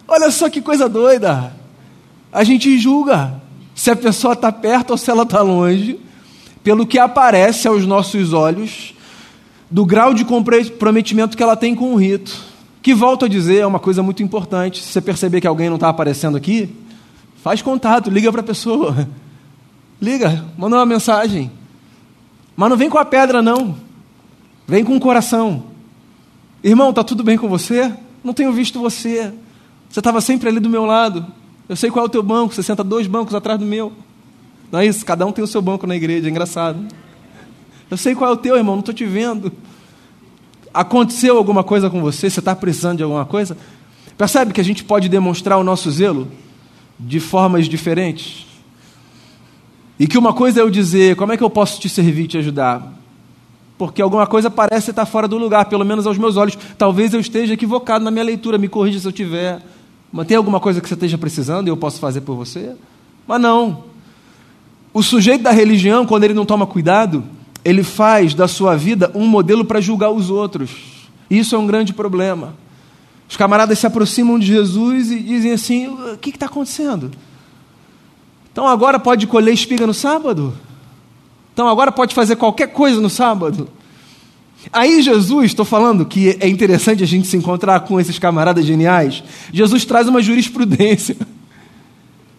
Olha 0.08 0.30
só 0.30 0.48
que 0.48 0.60
coisa 0.60 0.88
doida. 0.88 1.52
A 2.32 2.44
gente 2.44 2.78
julga 2.78 3.40
se 3.74 3.90
a 3.90 3.96
pessoa 3.96 4.32
está 4.32 4.50
perto 4.50 4.90
ou 4.90 4.96
se 4.96 5.10
ela 5.10 5.22
está 5.22 5.42
longe, 5.42 5.98
pelo 6.62 6.86
que 6.86 6.98
aparece 6.98 7.68
aos 7.68 7.86
nossos 7.86 8.32
olhos, 8.32 8.94
do 9.70 9.84
grau 9.84 10.14
de 10.14 10.24
comprometimento 10.24 11.36
que 11.36 11.42
ela 11.42 11.56
tem 11.56 11.74
com 11.74 11.92
o 11.92 11.96
rito. 11.96 12.44
Que, 12.82 12.94
volto 12.94 13.24
a 13.24 13.28
dizer, 13.28 13.58
é 13.58 13.66
uma 13.66 13.80
coisa 13.80 14.02
muito 14.02 14.22
importante. 14.22 14.82
Se 14.82 14.92
você 14.92 15.00
perceber 15.00 15.40
que 15.40 15.46
alguém 15.46 15.68
não 15.68 15.76
está 15.76 15.88
aparecendo 15.88 16.36
aqui, 16.36 16.74
faz 17.42 17.60
contato, 17.60 18.10
liga 18.10 18.30
para 18.30 18.40
a 18.40 18.44
pessoa. 18.44 19.08
Liga, 20.00 20.44
manda 20.58 20.76
uma 20.76 20.84
mensagem. 20.84 21.50
Mas 22.54 22.68
não 22.68 22.76
vem 22.76 22.90
com 22.90 22.98
a 22.98 23.04
pedra, 23.04 23.40
não. 23.40 23.76
Vem 24.68 24.84
com 24.84 24.94
o 24.94 25.00
coração. 25.00 25.64
Irmão, 26.66 26.90
está 26.90 27.04
tudo 27.04 27.22
bem 27.22 27.38
com 27.38 27.48
você? 27.48 27.94
Não 28.24 28.34
tenho 28.34 28.52
visto 28.52 28.80
você. 28.80 29.32
Você 29.88 30.00
estava 30.00 30.20
sempre 30.20 30.48
ali 30.48 30.58
do 30.58 30.68
meu 30.68 30.84
lado. 30.84 31.24
Eu 31.68 31.76
sei 31.76 31.92
qual 31.92 32.04
é 32.04 32.08
o 32.08 32.10
teu 32.10 32.24
banco, 32.24 32.52
você 32.52 32.60
senta 32.60 32.82
dois 32.82 33.06
bancos 33.06 33.36
atrás 33.36 33.56
do 33.56 33.64
meu. 33.64 33.92
Não 34.72 34.80
é 34.80 34.86
isso? 34.86 35.06
Cada 35.06 35.24
um 35.24 35.30
tem 35.30 35.44
o 35.44 35.46
seu 35.46 35.62
banco 35.62 35.86
na 35.86 35.94
igreja, 35.94 36.26
é 36.26 36.30
engraçado. 36.30 36.84
Eu 37.88 37.96
sei 37.96 38.16
qual 38.16 38.32
é 38.32 38.34
o 38.34 38.36
teu, 38.36 38.56
irmão, 38.56 38.74
não 38.74 38.80
estou 38.80 38.92
te 38.92 39.04
vendo. 39.04 39.52
Aconteceu 40.74 41.38
alguma 41.38 41.62
coisa 41.62 41.88
com 41.88 42.00
você? 42.00 42.28
Você 42.28 42.40
está 42.40 42.52
precisando 42.56 42.96
de 42.96 43.04
alguma 43.04 43.24
coisa? 43.24 43.56
Percebe 44.18 44.52
que 44.52 44.60
a 44.60 44.64
gente 44.64 44.82
pode 44.82 45.08
demonstrar 45.08 45.58
o 45.58 45.62
nosso 45.62 45.88
zelo 45.92 46.26
de 46.98 47.20
formas 47.20 47.68
diferentes? 47.68 48.44
E 50.00 50.08
que 50.08 50.18
uma 50.18 50.34
coisa 50.34 50.58
é 50.58 50.62
eu 50.64 50.70
dizer, 50.70 51.14
como 51.14 51.32
é 51.32 51.36
que 51.36 51.44
eu 51.44 51.50
posso 51.50 51.80
te 51.80 51.88
servir 51.88 52.24
e 52.24 52.26
te 52.26 52.38
ajudar? 52.38 52.95
Porque 53.78 54.00
alguma 54.00 54.26
coisa 54.26 54.50
parece 54.50 54.90
estar 54.90 55.04
fora 55.04 55.28
do 55.28 55.36
lugar, 55.36 55.66
pelo 55.66 55.84
menos 55.84 56.06
aos 56.06 56.16
meus 56.16 56.36
olhos. 56.36 56.56
Talvez 56.78 57.12
eu 57.12 57.20
esteja 57.20 57.54
equivocado 57.54 58.04
na 58.04 58.10
minha 58.10 58.24
leitura, 58.24 58.56
me 58.56 58.68
corrija 58.68 58.98
se 58.98 59.06
eu 59.06 59.12
tiver. 59.12 59.62
Mas 60.10 60.26
tem 60.26 60.36
alguma 60.36 60.58
coisa 60.58 60.80
que 60.80 60.88
você 60.88 60.94
esteja 60.94 61.18
precisando 61.18 61.68
e 61.68 61.70
eu 61.70 61.76
posso 61.76 62.00
fazer 62.00 62.22
por 62.22 62.34
você? 62.36 62.74
Mas 63.26 63.40
não. 63.40 63.84
O 64.94 65.02
sujeito 65.02 65.42
da 65.42 65.50
religião, 65.50 66.06
quando 66.06 66.24
ele 66.24 66.32
não 66.32 66.46
toma 66.46 66.66
cuidado, 66.66 67.22
ele 67.62 67.82
faz 67.82 68.32
da 68.32 68.48
sua 68.48 68.76
vida 68.76 69.10
um 69.14 69.26
modelo 69.26 69.64
para 69.64 69.80
julgar 69.80 70.10
os 70.10 70.30
outros. 70.30 70.70
Isso 71.28 71.54
é 71.54 71.58
um 71.58 71.66
grande 71.66 71.92
problema. 71.92 72.54
Os 73.28 73.36
camaradas 73.36 73.78
se 73.78 73.86
aproximam 73.86 74.38
de 74.38 74.46
Jesus 74.46 75.10
e 75.10 75.18
dizem 75.18 75.52
assim: 75.52 75.88
o 75.88 76.16
que 76.16 76.30
está 76.30 76.46
acontecendo? 76.46 77.10
Então 78.50 78.66
agora 78.66 78.98
pode 78.98 79.26
colher 79.26 79.52
espiga 79.52 79.86
no 79.86 79.92
sábado? 79.92 80.54
Então 81.56 81.68
agora 81.68 81.90
pode 81.90 82.14
fazer 82.14 82.36
qualquer 82.36 82.66
coisa 82.66 83.00
no 83.00 83.08
sábado? 83.08 83.66
Aí 84.70 85.00
Jesus, 85.00 85.46
estou 85.46 85.64
falando 85.64 86.04
que 86.04 86.36
é 86.38 86.46
interessante 86.46 87.02
a 87.02 87.06
gente 87.06 87.26
se 87.26 87.34
encontrar 87.34 87.80
com 87.80 87.98
esses 87.98 88.18
camaradas 88.18 88.66
geniais. 88.66 89.24
Jesus 89.50 89.86
traz 89.86 90.06
uma 90.06 90.20
jurisprudência. 90.20 91.16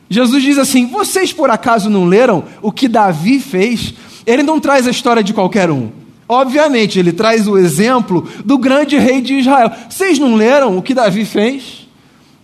Jesus 0.08 0.44
diz 0.44 0.60
assim: 0.60 0.86
vocês 0.86 1.34
por 1.34 1.50
acaso 1.50 1.90
não 1.90 2.06
leram 2.06 2.44
o 2.62 2.72
que 2.72 2.88
Davi 2.88 3.40
fez? 3.40 3.92
Ele 4.24 4.44
não 4.44 4.60
traz 4.60 4.86
a 4.86 4.92
história 4.92 5.24
de 5.24 5.34
qualquer 5.34 5.72
um. 5.72 5.90
Obviamente, 6.30 7.00
ele 7.00 7.12
traz 7.12 7.48
o 7.48 7.58
exemplo 7.58 8.30
do 8.46 8.56
grande 8.56 9.00
rei 9.00 9.20
de 9.20 9.40
Israel. 9.40 9.72
Vocês 9.90 10.20
não 10.20 10.36
leram 10.36 10.78
o 10.78 10.82
que 10.84 10.94
Davi 10.94 11.26
fez? 11.26 11.88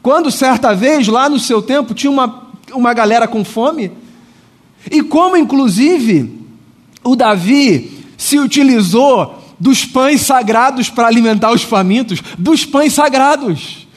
Quando 0.01 0.31
certa 0.31 0.73
vez, 0.73 1.07
lá 1.07 1.29
no 1.29 1.37
seu 1.37 1.61
tempo, 1.61 1.93
tinha 1.93 2.09
uma, 2.09 2.47
uma 2.73 2.95
galera 2.95 3.27
com 3.27 3.45
fome? 3.45 3.91
E 4.89 5.03
como, 5.03 5.37
inclusive, 5.37 6.42
o 7.03 7.15
Davi 7.15 8.05
se 8.17 8.39
utilizou 8.39 9.41
dos 9.59 9.85
pães 9.85 10.21
sagrados 10.21 10.89
para 10.89 11.07
alimentar 11.07 11.51
os 11.51 11.63
famintos, 11.63 12.21
dos 12.37 12.65
pães 12.65 12.93
sagrados, 12.93 13.87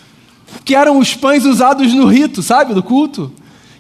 que 0.65 0.75
eram 0.75 0.99
os 0.99 1.15
pães 1.15 1.45
usados 1.45 1.93
no 1.93 2.07
rito, 2.07 2.43
sabe, 2.43 2.75
do 2.75 2.83
culto. 2.83 3.33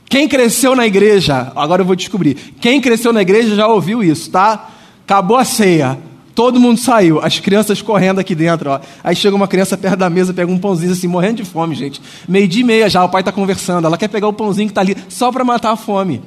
Quem 0.09 0.29
cresceu 0.29 0.77
na 0.77 0.87
igreja, 0.87 1.53
agora 1.57 1.83
eu 1.83 1.87
vou 1.87 1.97
descobrir, 1.97 2.35
quem 2.61 2.81
cresceu 2.81 3.13
na 3.13 3.23
igreja 3.23 3.55
já 3.55 3.67
ouviu 3.67 4.03
isso, 4.03 4.31
tá? 4.31 4.71
Acabou 5.05 5.37
a 5.37 5.45
ceia, 5.45 5.99
todo 6.35 6.61
mundo 6.61 6.79
saiu, 6.79 7.21
as 7.21 7.41
crianças 7.41 7.81
correndo 7.83 8.21
aqui 8.21 8.35
dentro, 8.35 8.71
ó. 8.71 8.81
Aí 9.03 9.17
chega 9.17 9.35
uma 9.35 9.49
criança 9.49 9.77
perto 9.77 9.97
da 9.97 10.11
mesa, 10.11 10.35
pega 10.35 10.51
um 10.51 10.59
pãozinho 10.59 10.93
assim, 10.93 11.09
morrendo 11.09 11.37
de 11.37 11.45
fome, 11.45 11.75
gente. 11.75 12.01
Meio 12.29 12.47
dia 12.47 12.63
e 12.63 12.65
meia 12.65 12.89
já, 12.89 13.05
o 13.05 13.09
pai 13.09 13.23
está 13.23 13.33
conversando, 13.33 13.87
ela 13.87 13.97
quer 13.97 14.09
pegar 14.09 14.29
o 14.29 14.33
pãozinho 14.33 14.69
que 14.69 14.73
está 14.73 14.81
ali 14.81 14.97
só 15.09 15.33
para 15.33 15.45
matar 15.45 15.73
a 15.73 15.77
fome. 15.77 16.23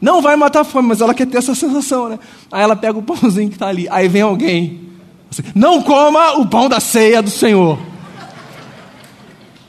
Não 0.00 0.22
vai 0.22 0.36
matar 0.36 0.60
a 0.60 0.64
fome, 0.64 0.88
mas 0.88 1.00
ela 1.00 1.12
quer 1.12 1.26
ter 1.26 1.38
essa 1.38 1.54
sensação, 1.54 2.08
né? 2.08 2.18
Aí 2.52 2.62
ela 2.62 2.76
pega 2.76 2.98
o 2.98 3.02
pãozinho 3.02 3.48
que 3.48 3.56
está 3.56 3.66
ali, 3.66 3.88
aí 3.90 4.06
vem 4.08 4.22
alguém, 4.22 4.80
assim, 5.30 5.42
não 5.54 5.82
coma 5.82 6.38
o 6.38 6.46
pão 6.46 6.68
da 6.68 6.78
ceia 6.78 7.20
do 7.20 7.30
Senhor. 7.30 7.78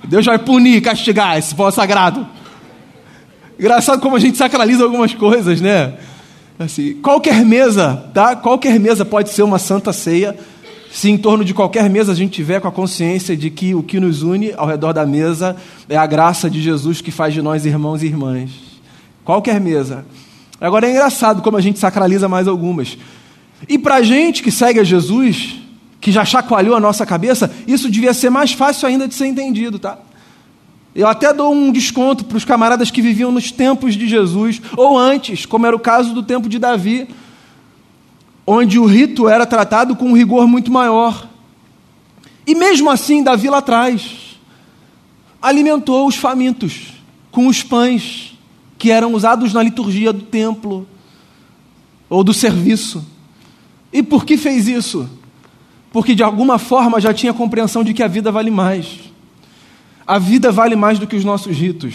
Deus 0.07 0.25
vai 0.25 0.39
punir, 0.39 0.81
castigar 0.81 1.37
esse 1.37 1.53
pão 1.53 1.69
sagrado. 1.71 2.27
Engraçado 3.59 3.99
como 4.01 4.15
a 4.15 4.19
gente 4.19 4.37
sacraliza 4.37 4.83
algumas 4.83 5.13
coisas, 5.13 5.59
né? 5.61 5.93
Assim, 6.57 6.95
qualquer 6.95 7.45
mesa, 7.45 8.09
tá? 8.13 8.35
Qualquer 8.35 8.79
mesa 8.79 9.05
pode 9.05 9.29
ser 9.29 9.43
uma 9.43 9.59
santa 9.59 9.93
ceia, 9.93 10.37
se 10.91 11.09
em 11.09 11.17
torno 11.17 11.43
de 11.45 11.53
qualquer 11.53 11.89
mesa 11.89 12.11
a 12.11 12.15
gente 12.15 12.31
tiver 12.31 12.59
com 12.59 12.67
a 12.67 12.71
consciência 12.71 13.35
de 13.37 13.49
que 13.49 13.75
o 13.75 13.83
que 13.83 13.99
nos 13.99 14.23
une 14.23 14.53
ao 14.57 14.65
redor 14.65 14.93
da 14.93 15.05
mesa 15.05 15.55
é 15.87 15.95
a 15.95 16.05
graça 16.05 16.49
de 16.49 16.61
Jesus 16.61 17.01
que 17.01 17.11
faz 17.11 17.33
de 17.33 17.41
nós 17.41 17.65
irmãos 17.65 18.01
e 18.01 18.07
irmãs. 18.07 18.68
Qualquer 19.29 19.61
mesa. 19.61 20.07
Agora 20.59 20.87
é 20.87 20.89
engraçado 20.89 21.43
como 21.43 21.55
a 21.55 21.61
gente 21.61 21.77
sacraliza 21.77 22.27
mais 22.27 22.47
algumas. 22.47 22.97
E 23.67 23.77
para 23.77 23.97
a 23.97 24.01
gente 24.01 24.41
que 24.41 24.49
segue 24.49 24.79
a 24.79 24.83
Jesus, 24.83 25.55
que 26.01 26.11
já 26.11 26.25
chacoalhou 26.25 26.75
a 26.75 26.79
nossa 26.79 27.05
cabeça, 27.05 27.53
isso 27.67 27.91
devia 27.91 28.11
ser 28.11 28.31
mais 28.31 28.53
fácil 28.53 28.87
ainda 28.87 29.07
de 29.07 29.13
ser 29.13 29.27
entendido, 29.27 29.77
tá? 29.77 29.99
Eu 30.95 31.07
até 31.07 31.31
dou 31.31 31.53
um 31.53 31.71
desconto 31.71 32.25
para 32.25 32.37
os 32.37 32.43
camaradas 32.43 32.89
que 32.89 33.03
viviam 33.03 33.31
nos 33.31 33.51
tempos 33.51 33.93
de 33.93 34.07
Jesus, 34.07 34.59
ou 34.75 34.97
antes, 34.97 35.45
como 35.45 35.67
era 35.67 35.75
o 35.75 35.79
caso 35.79 36.11
do 36.11 36.23
tempo 36.23 36.49
de 36.49 36.57
Davi, 36.57 37.07
onde 38.47 38.79
o 38.79 38.85
rito 38.87 39.29
era 39.29 39.45
tratado 39.45 39.95
com 39.95 40.05
um 40.05 40.17
rigor 40.17 40.47
muito 40.47 40.71
maior. 40.71 41.29
E 42.47 42.55
mesmo 42.55 42.89
assim, 42.89 43.21
Davi 43.21 43.47
lá 43.47 43.59
atrás 43.59 44.39
alimentou 45.39 46.07
os 46.07 46.15
famintos 46.15 46.93
com 47.29 47.45
os 47.45 47.61
pães 47.61 48.38
que 48.79 48.89
eram 48.89 49.13
usados 49.13 49.53
na 49.53 49.61
liturgia 49.61 50.11
do 50.11 50.23
templo 50.23 50.87
ou 52.09 52.23
do 52.23 52.33
serviço. 52.33 53.05
E 53.93 54.01
por 54.01 54.25
que 54.25 54.37
fez 54.37 54.67
isso? 54.67 55.07
Porque 55.91 56.15
de 56.15 56.23
alguma 56.23 56.57
forma 56.57 56.99
já 56.99 57.13
tinha 57.13 57.33
compreensão 57.33 57.83
de 57.83 57.93
que 57.93 58.01
a 58.01 58.07
vida 58.07 58.31
vale 58.31 58.49
mais 58.49 59.09
a 60.09 60.17
vida 60.17 60.51
vale 60.51 60.75
mais 60.75 60.97
do 60.97 61.05
que 61.05 61.15
os 61.15 61.23
nossos 61.23 61.55
ritos. 61.55 61.93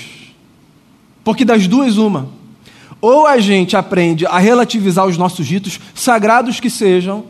Porque 1.25 1.45
das 1.45 1.67
duas, 1.67 1.97
uma. 1.97 2.29
Ou 3.01 3.27
a 3.27 3.41
gente 3.41 3.77
aprende 3.77 4.25
a 4.25 4.39
relativizar 4.39 5.05
os 5.05 5.19
nossos 5.19 5.45
ritos, 5.49 5.81
sagrados 5.93 6.61
que 6.61 6.71
sejam, 6.71 7.25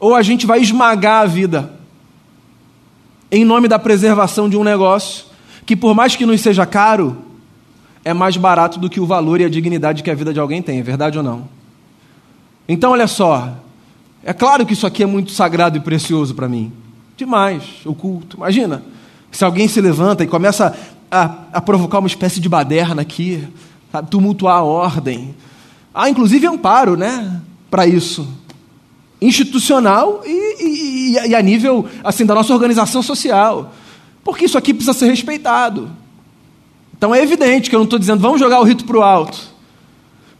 ou 0.00 0.14
a 0.14 0.22
gente 0.22 0.46
vai 0.46 0.62
esmagar 0.62 1.22
a 1.22 1.26
vida 1.26 1.78
em 3.30 3.44
nome 3.44 3.68
da 3.68 3.78
preservação 3.78 4.48
de 4.48 4.56
um 4.56 4.64
negócio 4.64 5.26
que, 5.66 5.76
por 5.76 5.94
mais 5.94 6.16
que 6.16 6.24
nos 6.24 6.40
seja 6.40 6.64
caro, 6.64 7.18
é 8.08 8.14
mais 8.14 8.38
barato 8.38 8.80
do 8.80 8.88
que 8.88 8.98
o 8.98 9.04
valor 9.04 9.38
e 9.38 9.44
a 9.44 9.50
dignidade 9.50 10.02
que 10.02 10.10
a 10.10 10.14
vida 10.14 10.32
de 10.32 10.40
alguém 10.40 10.62
tem, 10.62 10.78
é 10.78 10.82
verdade 10.82 11.18
ou 11.18 11.22
não? 11.22 11.46
Então, 12.66 12.92
olha 12.92 13.06
só, 13.06 13.52
é 14.24 14.32
claro 14.32 14.64
que 14.64 14.72
isso 14.72 14.86
aqui 14.86 15.02
é 15.02 15.06
muito 15.06 15.30
sagrado 15.30 15.76
e 15.76 15.80
precioso 15.80 16.34
para 16.34 16.48
mim. 16.48 16.72
Demais, 17.18 17.64
o 17.84 17.94
culto. 17.94 18.38
Imagina, 18.38 18.82
se 19.30 19.44
alguém 19.44 19.68
se 19.68 19.78
levanta 19.78 20.24
e 20.24 20.26
começa 20.26 20.74
a, 21.10 21.34
a 21.52 21.60
provocar 21.60 21.98
uma 21.98 22.08
espécie 22.08 22.40
de 22.40 22.48
baderna 22.48 23.02
aqui, 23.02 23.46
tumultuar 24.08 24.56
a 24.56 24.62
ordem. 24.62 25.34
Há 25.92 26.08
inclusive 26.08 26.46
amparo 26.46 26.96
né, 26.96 27.42
para 27.70 27.86
isso. 27.86 28.26
Institucional 29.20 30.22
e, 30.24 30.64
e, 30.64 31.28
e 31.28 31.34
a 31.34 31.42
nível 31.42 31.86
assim 32.02 32.24
da 32.24 32.34
nossa 32.34 32.54
organização 32.54 33.02
social. 33.02 33.74
Porque 34.24 34.46
isso 34.46 34.56
aqui 34.56 34.72
precisa 34.72 34.94
ser 34.94 35.10
respeitado. 35.10 35.90
Então 36.98 37.14
é 37.14 37.22
evidente 37.22 37.70
que 37.70 37.76
eu 37.76 37.78
não 37.78 37.84
estou 37.84 37.98
dizendo 37.98 38.20
vamos 38.20 38.40
jogar 38.40 38.60
o 38.60 38.64
rito 38.64 38.84
para 38.84 38.98
o 38.98 39.02
alto. 39.02 39.38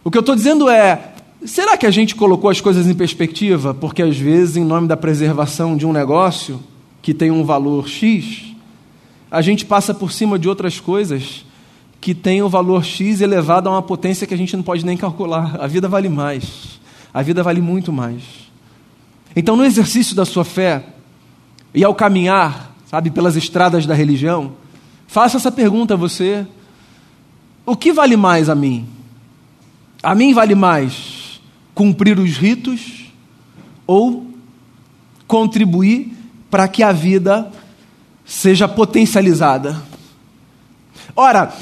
O 0.02 0.10
que 0.10 0.18
eu 0.18 0.20
estou 0.20 0.34
dizendo 0.34 0.68
é: 0.68 1.12
será 1.46 1.76
que 1.76 1.86
a 1.86 1.90
gente 1.90 2.16
colocou 2.16 2.50
as 2.50 2.60
coisas 2.60 2.86
em 2.86 2.94
perspectiva? 2.94 3.72
Porque 3.72 4.02
às 4.02 4.16
vezes, 4.16 4.56
em 4.56 4.64
nome 4.64 4.88
da 4.88 4.96
preservação 4.96 5.76
de 5.76 5.86
um 5.86 5.92
negócio 5.92 6.60
que 7.00 7.14
tem 7.14 7.30
um 7.30 7.44
valor 7.44 7.88
X, 7.88 8.54
a 9.30 9.40
gente 9.40 9.64
passa 9.64 9.94
por 9.94 10.10
cima 10.10 10.38
de 10.38 10.48
outras 10.48 10.80
coisas 10.80 11.44
que 12.00 12.14
têm 12.14 12.42
o 12.42 12.48
valor 12.48 12.84
X 12.84 13.20
elevado 13.20 13.68
a 13.68 13.72
uma 13.72 13.82
potência 13.82 14.26
que 14.26 14.34
a 14.34 14.36
gente 14.36 14.56
não 14.56 14.62
pode 14.62 14.84
nem 14.84 14.96
calcular. 14.96 15.56
A 15.60 15.66
vida 15.66 15.88
vale 15.88 16.08
mais. 16.08 16.80
A 17.14 17.22
vida 17.22 17.42
vale 17.42 17.60
muito 17.60 17.92
mais. 17.92 18.22
Então, 19.36 19.56
no 19.56 19.64
exercício 19.64 20.16
da 20.16 20.24
sua 20.24 20.44
fé 20.44 20.84
e 21.72 21.84
ao 21.84 21.94
caminhar, 21.94 22.74
sabe, 22.86 23.10
pelas 23.10 23.36
estradas 23.36 23.86
da 23.86 23.94
religião, 23.94 24.52
faça 25.08 25.38
essa 25.38 25.50
pergunta 25.50 25.94
a 25.94 25.96
você: 25.96 26.46
o 27.66 27.74
que 27.74 27.92
vale 27.92 28.16
mais 28.16 28.48
a 28.48 28.54
mim? 28.54 28.86
A 30.00 30.14
mim 30.14 30.32
vale 30.32 30.54
mais 30.54 31.40
cumprir 31.74 32.16
os 32.20 32.36
ritos 32.36 33.06
ou 33.84 34.28
contribuir 35.26 36.16
para 36.48 36.68
que 36.68 36.82
a 36.84 36.92
vida 36.92 37.50
seja 38.24 38.68
potencializada. 38.68 39.82
Ora, 41.16 41.52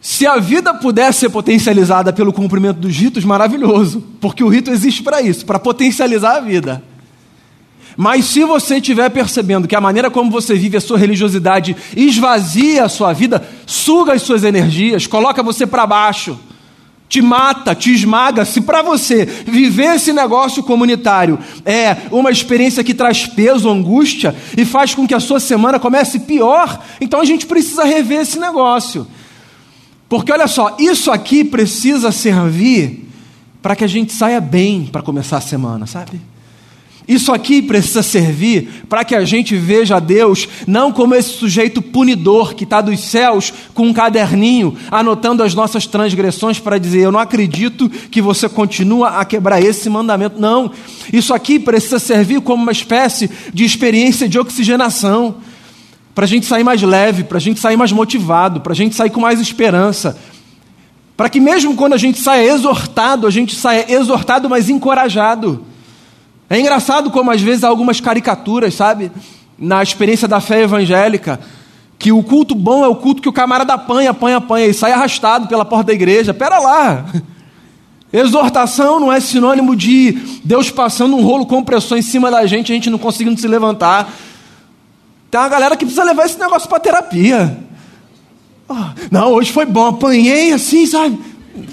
se 0.00 0.26
a 0.26 0.38
vida 0.38 0.72
pudesse 0.72 1.20
ser 1.20 1.30
potencializada 1.30 2.12
pelo 2.12 2.32
cumprimento 2.32 2.78
dos 2.78 2.96
ritos, 2.96 3.24
maravilhoso, 3.24 4.02
porque 4.20 4.42
o 4.42 4.48
rito 4.48 4.70
existe 4.70 5.02
para 5.02 5.20
isso, 5.20 5.44
para 5.44 5.58
potencializar 5.58 6.36
a 6.36 6.40
vida. 6.40 6.82
Mas 7.96 8.26
se 8.26 8.44
você 8.44 8.76
estiver 8.76 9.08
percebendo 9.08 9.66
que 9.66 9.74
a 9.74 9.80
maneira 9.80 10.10
como 10.10 10.30
você 10.30 10.54
vive 10.54 10.76
a 10.76 10.80
sua 10.80 10.98
religiosidade 10.98 11.74
esvazia 11.96 12.84
a 12.84 12.88
sua 12.88 13.12
vida, 13.12 13.42
suga 13.64 14.12
as 14.12 14.22
suas 14.22 14.44
energias, 14.44 15.06
coloca 15.06 15.42
você 15.42 15.66
para 15.66 15.86
baixo, 15.86 16.38
te 17.08 17.22
mata, 17.22 17.74
te 17.74 17.94
esmaga. 17.94 18.44
Se 18.44 18.60
para 18.60 18.82
você 18.82 19.24
viver 19.24 19.96
esse 19.96 20.12
negócio 20.12 20.62
comunitário 20.62 21.38
é 21.64 21.96
uma 22.10 22.30
experiência 22.30 22.84
que 22.84 22.92
traz 22.92 23.26
peso, 23.26 23.70
angústia 23.70 24.34
e 24.56 24.64
faz 24.66 24.94
com 24.94 25.06
que 25.06 25.14
a 25.14 25.20
sua 25.20 25.40
semana 25.40 25.78
comece 25.78 26.20
pior, 26.20 26.82
então 27.00 27.20
a 27.20 27.24
gente 27.24 27.46
precisa 27.46 27.84
rever 27.84 28.20
esse 28.20 28.38
negócio. 28.38 29.06
Porque 30.06 30.30
olha 30.30 30.46
só, 30.46 30.76
isso 30.78 31.10
aqui 31.10 31.42
precisa 31.44 32.12
servir 32.12 33.08
para 33.62 33.74
que 33.74 33.84
a 33.84 33.88
gente 33.88 34.12
saia 34.12 34.40
bem 34.40 34.86
para 34.86 35.02
começar 35.02 35.38
a 35.38 35.40
semana, 35.40 35.86
sabe? 35.86 36.20
Isso 37.08 37.32
aqui 37.32 37.62
precisa 37.62 38.02
servir 38.02 38.84
para 38.88 39.04
que 39.04 39.14
a 39.14 39.24
gente 39.24 39.54
veja 39.56 40.00
Deus 40.00 40.48
não 40.66 40.90
como 40.90 41.14
esse 41.14 41.28
sujeito 41.30 41.80
punidor 41.80 42.54
que 42.54 42.64
está 42.64 42.80
dos 42.80 42.98
céus 42.98 43.52
com 43.72 43.86
um 43.86 43.92
caderninho 43.92 44.76
anotando 44.90 45.44
as 45.44 45.54
nossas 45.54 45.86
transgressões 45.86 46.58
para 46.58 46.78
dizer: 46.78 47.02
Eu 47.02 47.12
não 47.12 47.20
acredito 47.20 47.88
que 47.88 48.20
você 48.20 48.48
continua 48.48 49.20
a 49.20 49.24
quebrar 49.24 49.62
esse 49.62 49.88
mandamento. 49.88 50.40
Não. 50.40 50.72
Isso 51.12 51.32
aqui 51.32 51.60
precisa 51.60 52.00
servir 52.00 52.40
como 52.40 52.64
uma 52.64 52.72
espécie 52.72 53.30
de 53.54 53.64
experiência 53.64 54.28
de 54.28 54.38
oxigenação 54.38 55.36
para 56.12 56.24
a 56.24 56.28
gente 56.28 56.46
sair 56.46 56.64
mais 56.64 56.82
leve, 56.82 57.22
para 57.22 57.38
a 57.38 57.40
gente 57.40 57.60
sair 57.60 57.76
mais 57.76 57.92
motivado, 57.92 58.60
para 58.60 58.72
a 58.72 58.76
gente 58.76 58.96
sair 58.96 59.10
com 59.10 59.20
mais 59.20 59.40
esperança. 59.40 60.18
Para 61.16 61.28
que 61.28 61.38
mesmo 61.38 61.76
quando 61.76 61.92
a 61.92 61.98
gente 61.98 62.18
saia 62.18 62.52
exortado, 62.52 63.28
a 63.28 63.30
gente 63.30 63.54
saia 63.54 63.86
exortado, 63.92 64.50
mas 64.50 64.68
encorajado. 64.68 65.64
É 66.48 66.58
engraçado 66.58 67.10
como 67.10 67.30
às 67.30 67.40
vezes 67.40 67.64
há 67.64 67.68
algumas 67.68 68.00
caricaturas, 68.00 68.74
sabe? 68.74 69.10
Na 69.58 69.82
experiência 69.82 70.28
da 70.28 70.40
fé 70.40 70.62
evangélica, 70.62 71.40
que 71.98 72.12
o 72.12 72.22
culto 72.22 72.54
bom 72.54 72.84
é 72.84 72.88
o 72.88 72.94
culto 72.94 73.22
que 73.22 73.28
o 73.28 73.32
camarada 73.32 73.74
apanha, 73.74 74.10
apanha, 74.10 74.36
apanha 74.36 74.66
e 74.66 74.74
sai 74.74 74.92
arrastado 74.92 75.48
pela 75.48 75.64
porta 75.64 75.86
da 75.86 75.92
igreja. 75.92 76.32
Pera 76.32 76.58
lá! 76.58 77.04
Exortação 78.12 79.00
não 79.00 79.12
é 79.12 79.18
sinônimo 79.18 79.74
de 79.74 80.12
Deus 80.44 80.70
passando 80.70 81.16
um 81.16 81.22
rolo 81.22 81.44
compressor 81.44 81.98
em 81.98 82.02
cima 82.02 82.30
da 82.30 82.46
gente, 82.46 82.70
a 82.72 82.74
gente 82.74 82.88
não 82.88 82.98
conseguindo 82.98 83.40
se 83.40 83.48
levantar. 83.48 84.10
Tem 85.30 85.40
uma 85.40 85.48
galera 85.48 85.76
que 85.76 85.84
precisa 85.84 86.04
levar 86.04 86.24
esse 86.24 86.38
negócio 86.38 86.68
para 86.68 86.78
terapia. 86.78 87.58
Oh, 88.68 88.74
não, 89.10 89.32
hoje 89.32 89.52
foi 89.52 89.66
bom, 89.66 89.88
apanhei 89.88 90.52
assim, 90.52 90.86
sabe? 90.86 91.18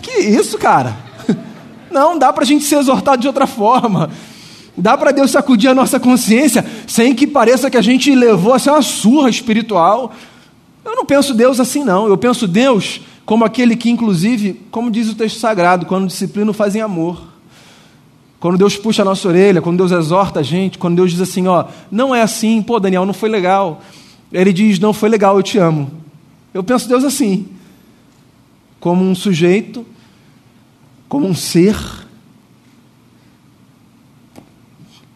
Que 0.02 0.20
isso, 0.20 0.58
cara? 0.58 0.96
Não, 1.92 2.18
dá 2.18 2.32
para 2.32 2.44
a 2.44 2.46
gente 2.46 2.64
ser 2.64 2.78
exortado 2.78 3.22
de 3.22 3.28
outra 3.28 3.48
forma. 3.48 4.12
Dá 4.76 4.98
para 4.98 5.12
Deus 5.12 5.32
sacudir 5.32 5.70
a 5.70 5.76
nossa 5.76 6.00
consciência 6.00 6.66
sem 6.88 7.14
que 7.14 7.28
pareça 7.28 7.70
que 7.70 7.78
a 7.78 7.82
gente 7.82 8.14
levou 8.14 8.54
a 8.54 8.60
ser 8.60 8.72
uma 8.72 8.82
surra 8.82 9.30
espiritual. 9.30 10.14
Eu 10.84 10.96
não 10.96 11.06
penso 11.06 11.34
Deus 11.34 11.60
assim, 11.60 11.84
não. 11.84 12.08
Eu 12.08 12.18
penso 12.18 12.48
Deus 12.48 13.02
como 13.26 13.46
aquele 13.46 13.76
que, 13.76 13.90
inclusive, 13.90 14.62
como 14.72 14.92
diz 14.92 15.10
o 15.10 15.16
texto 15.16 15.40
sagrado, 15.40 15.86
quando 15.86 16.08
disciplina 16.08 16.52
faz 16.54 16.76
em 16.76 16.82
amor. 16.82 17.22
Quando 18.40 18.58
Deus 18.58 18.76
puxa 18.76 19.04
a 19.04 19.06
nossa 19.06 19.28
orelha, 19.28 19.62
quando 19.62 19.78
Deus 19.78 19.92
exorta 19.92 20.42
a 20.42 20.44
gente, 20.44 20.78
quando 20.78 20.98
Deus 20.98 21.12
diz 21.12 21.22
assim, 21.22 21.48
ó, 21.48 21.66
não 21.90 22.14
é 22.14 22.22
assim, 22.22 22.62
pô, 22.62 22.80
Daniel, 22.80 23.06
não 23.06 23.14
foi 23.14 23.30
legal. 23.30 23.82
Ele 24.32 24.52
diz, 24.52 24.80
não 24.80 24.92
foi 24.92 25.08
legal, 25.08 25.38
eu 25.38 25.44
te 25.44 25.58
amo. 25.58 25.90
Eu 26.54 26.64
penso 26.64 26.90
Deus 26.90 27.04
assim, 27.04 27.48
como 28.80 29.04
um 29.04 29.16
sujeito, 29.16 29.86
como 31.08 31.26
um 31.26 31.34
ser, 31.34 31.78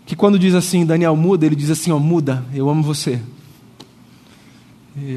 que 0.07 0.15
quando 0.15 0.39
diz 0.39 0.55
assim, 0.55 0.85
Daniel, 0.85 1.15
muda, 1.15 1.45
ele 1.45 1.55
diz 1.55 1.69
assim, 1.69 1.91
ó, 1.91 1.99
muda, 1.99 2.43
eu 2.53 2.69
amo 2.69 2.81
você. 2.81 3.21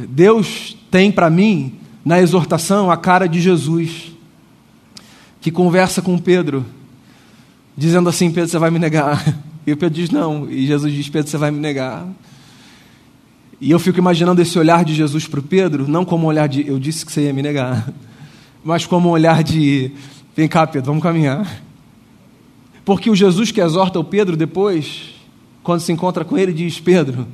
Deus 0.09 0.77
tem 0.91 1.11
para 1.11 1.31
mim, 1.31 1.79
na 2.05 2.21
exortação, 2.21 2.91
a 2.91 2.97
cara 2.97 3.27
de 3.27 3.41
Jesus, 3.41 4.13
que 5.41 5.51
conversa 5.51 6.03
com 6.03 6.19
Pedro, 6.19 6.67
dizendo 7.77 8.09
assim: 8.09 8.31
Pedro, 8.31 8.51
você 8.51 8.59
vai 8.59 8.71
me 8.71 8.79
negar. 8.79 9.25
E 9.67 9.73
o 9.73 9.77
Pedro 9.77 9.95
diz: 9.95 10.11
Não. 10.11 10.51
E 10.51 10.67
Jesus 10.67 10.93
diz: 10.93 11.09
Pedro, 11.11 11.31
você 11.31 11.37
vai 11.37 11.51
me 11.51 11.61
negar. 11.61 12.09
E 13.61 13.71
eu 13.71 13.79
fico 13.79 13.99
imaginando 13.99 14.41
esse 14.41 14.59
olhar 14.59 14.85
de 14.87 14.95
Jesus 14.95 15.29
para 15.29 15.39
o 15.39 15.43
Pedro, 15.43 15.87
não 15.87 16.03
como 16.03 16.25
um 16.25 16.29
olhar 16.29 16.49
de 16.49 16.67
eu 16.67 16.79
disse 16.79 17.05
que 17.05 17.13
você 17.13 17.27
ia 17.27 17.33
me 17.33 17.43
negar, 17.43 17.93
mas 18.65 18.87
como 18.87 19.11
um 19.11 19.13
olhar 19.13 19.45
de 19.45 19.93
vem 20.35 20.49
cá, 20.49 20.67
Pedro, 20.67 20.87
vamos 20.87 21.03
caminhar. 21.03 21.47
Porque 22.85 23.11
o 23.11 23.17
Jesus 23.17 23.51
que 23.51 23.61
exorta 23.61 23.99
o 23.99 24.05
Pedro 24.05 24.37
depois, 24.37 25.15
quando 25.63 25.81
se 25.81 25.93
encontra 25.93 26.25
com 26.25 26.37
ele, 26.37 26.53
diz: 26.53 26.81
Pedro, 26.81 27.27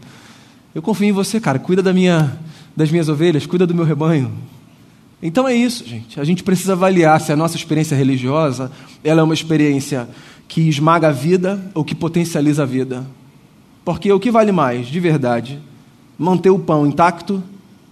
eu 0.74 0.82
confio 0.82 1.08
em 1.08 1.12
você, 1.12 1.40
cara, 1.40 1.58
cuida 1.58 1.82
da 1.82 1.92
minha, 1.92 2.38
das 2.76 2.90
minhas 2.90 3.08
ovelhas, 3.08 3.46
cuida 3.46 3.66
do 3.66 3.74
meu 3.74 3.84
rebanho. 3.84 4.32
Então 5.22 5.48
é 5.48 5.54
isso, 5.54 5.86
gente. 5.86 6.20
A 6.20 6.24
gente 6.24 6.42
precisa 6.42 6.72
avaliar 6.72 7.20
se 7.20 7.32
a 7.32 7.36
nossa 7.36 7.56
experiência 7.56 7.96
religiosa 7.96 8.70
ela 9.02 9.20
é 9.20 9.24
uma 9.24 9.34
experiência 9.34 10.08
que 10.46 10.68
esmaga 10.68 11.08
a 11.08 11.12
vida 11.12 11.60
ou 11.74 11.84
que 11.84 11.94
potencializa 11.94 12.62
a 12.62 12.66
vida. 12.66 13.06
Porque 13.84 14.12
o 14.12 14.20
que 14.20 14.30
vale 14.30 14.52
mais, 14.52 14.88
de 14.88 15.00
verdade? 15.00 15.60
manter 16.18 16.50
o 16.50 16.58
pão 16.58 16.86
intacto, 16.86 17.42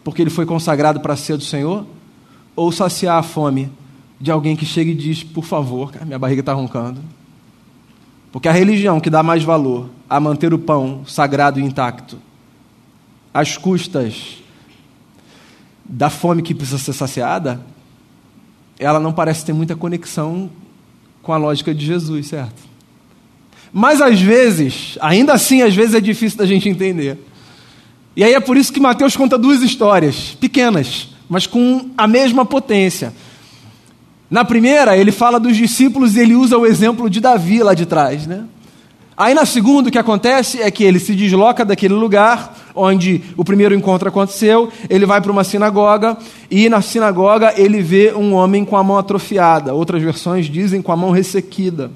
porque 0.02 0.22
ele 0.22 0.30
foi 0.30 0.46
consagrado 0.46 1.00
para 1.00 1.16
ser 1.16 1.36
do 1.36 1.44
Senhor, 1.44 1.86
ou 2.56 2.70
saciar 2.70 3.18
a 3.18 3.22
fome 3.22 3.70
de 4.20 4.30
alguém 4.30 4.56
que 4.56 4.64
chega 4.64 4.90
e 4.90 4.94
diz: 4.94 5.22
Por 5.22 5.44
favor, 5.44 5.92
minha 6.04 6.18
barriga 6.18 6.40
está 6.40 6.52
roncando. 6.52 7.00
Porque 8.34 8.48
a 8.48 8.52
religião 8.52 8.98
que 8.98 9.08
dá 9.08 9.22
mais 9.22 9.44
valor 9.44 9.88
a 10.10 10.18
manter 10.18 10.52
o 10.52 10.58
pão 10.58 11.04
sagrado 11.06 11.60
intacto, 11.60 12.18
às 13.32 13.56
custas 13.56 14.42
da 15.84 16.10
fome 16.10 16.42
que 16.42 16.52
precisa 16.52 16.78
ser 16.78 16.94
saciada, 16.94 17.64
ela 18.76 18.98
não 18.98 19.12
parece 19.12 19.44
ter 19.44 19.52
muita 19.52 19.76
conexão 19.76 20.50
com 21.22 21.32
a 21.32 21.36
lógica 21.36 21.72
de 21.72 21.86
Jesus, 21.86 22.26
certo? 22.26 22.60
Mas 23.72 24.00
às 24.00 24.20
vezes, 24.20 24.98
ainda 25.00 25.32
assim, 25.32 25.62
às 25.62 25.72
vezes 25.76 25.94
é 25.94 26.00
difícil 26.00 26.36
da 26.36 26.44
gente 26.44 26.68
entender. 26.68 27.16
E 28.16 28.24
aí 28.24 28.34
é 28.34 28.40
por 28.40 28.56
isso 28.56 28.72
que 28.72 28.80
Mateus 28.80 29.16
conta 29.16 29.38
duas 29.38 29.62
histórias, 29.62 30.36
pequenas, 30.40 31.08
mas 31.28 31.46
com 31.46 31.88
a 31.96 32.08
mesma 32.08 32.44
potência. 32.44 33.14
Na 34.34 34.44
primeira, 34.44 34.96
ele 34.96 35.12
fala 35.12 35.38
dos 35.38 35.56
discípulos 35.56 36.16
e 36.16 36.18
ele 36.18 36.34
usa 36.34 36.58
o 36.58 36.66
exemplo 36.66 37.08
de 37.08 37.20
Davi 37.20 37.62
lá 37.62 37.72
de 37.72 37.86
trás, 37.86 38.26
né? 38.26 38.42
Aí 39.16 39.32
na 39.32 39.46
segunda, 39.46 39.88
o 39.88 39.92
que 39.92 39.96
acontece 39.96 40.60
é 40.60 40.68
que 40.72 40.82
ele 40.82 40.98
se 40.98 41.14
desloca 41.14 41.64
daquele 41.64 41.94
lugar 41.94 42.52
onde 42.74 43.22
o 43.36 43.44
primeiro 43.44 43.76
encontro 43.76 44.08
aconteceu, 44.08 44.72
ele 44.90 45.06
vai 45.06 45.20
para 45.20 45.30
uma 45.30 45.44
sinagoga 45.44 46.18
e 46.50 46.68
na 46.68 46.82
sinagoga 46.82 47.54
ele 47.56 47.80
vê 47.80 48.12
um 48.12 48.34
homem 48.34 48.64
com 48.64 48.76
a 48.76 48.82
mão 48.82 48.98
atrofiada. 48.98 49.72
Outras 49.72 50.02
versões 50.02 50.46
dizem 50.46 50.82
com 50.82 50.90
a 50.90 50.96
mão 50.96 51.12
ressequida. 51.12 51.92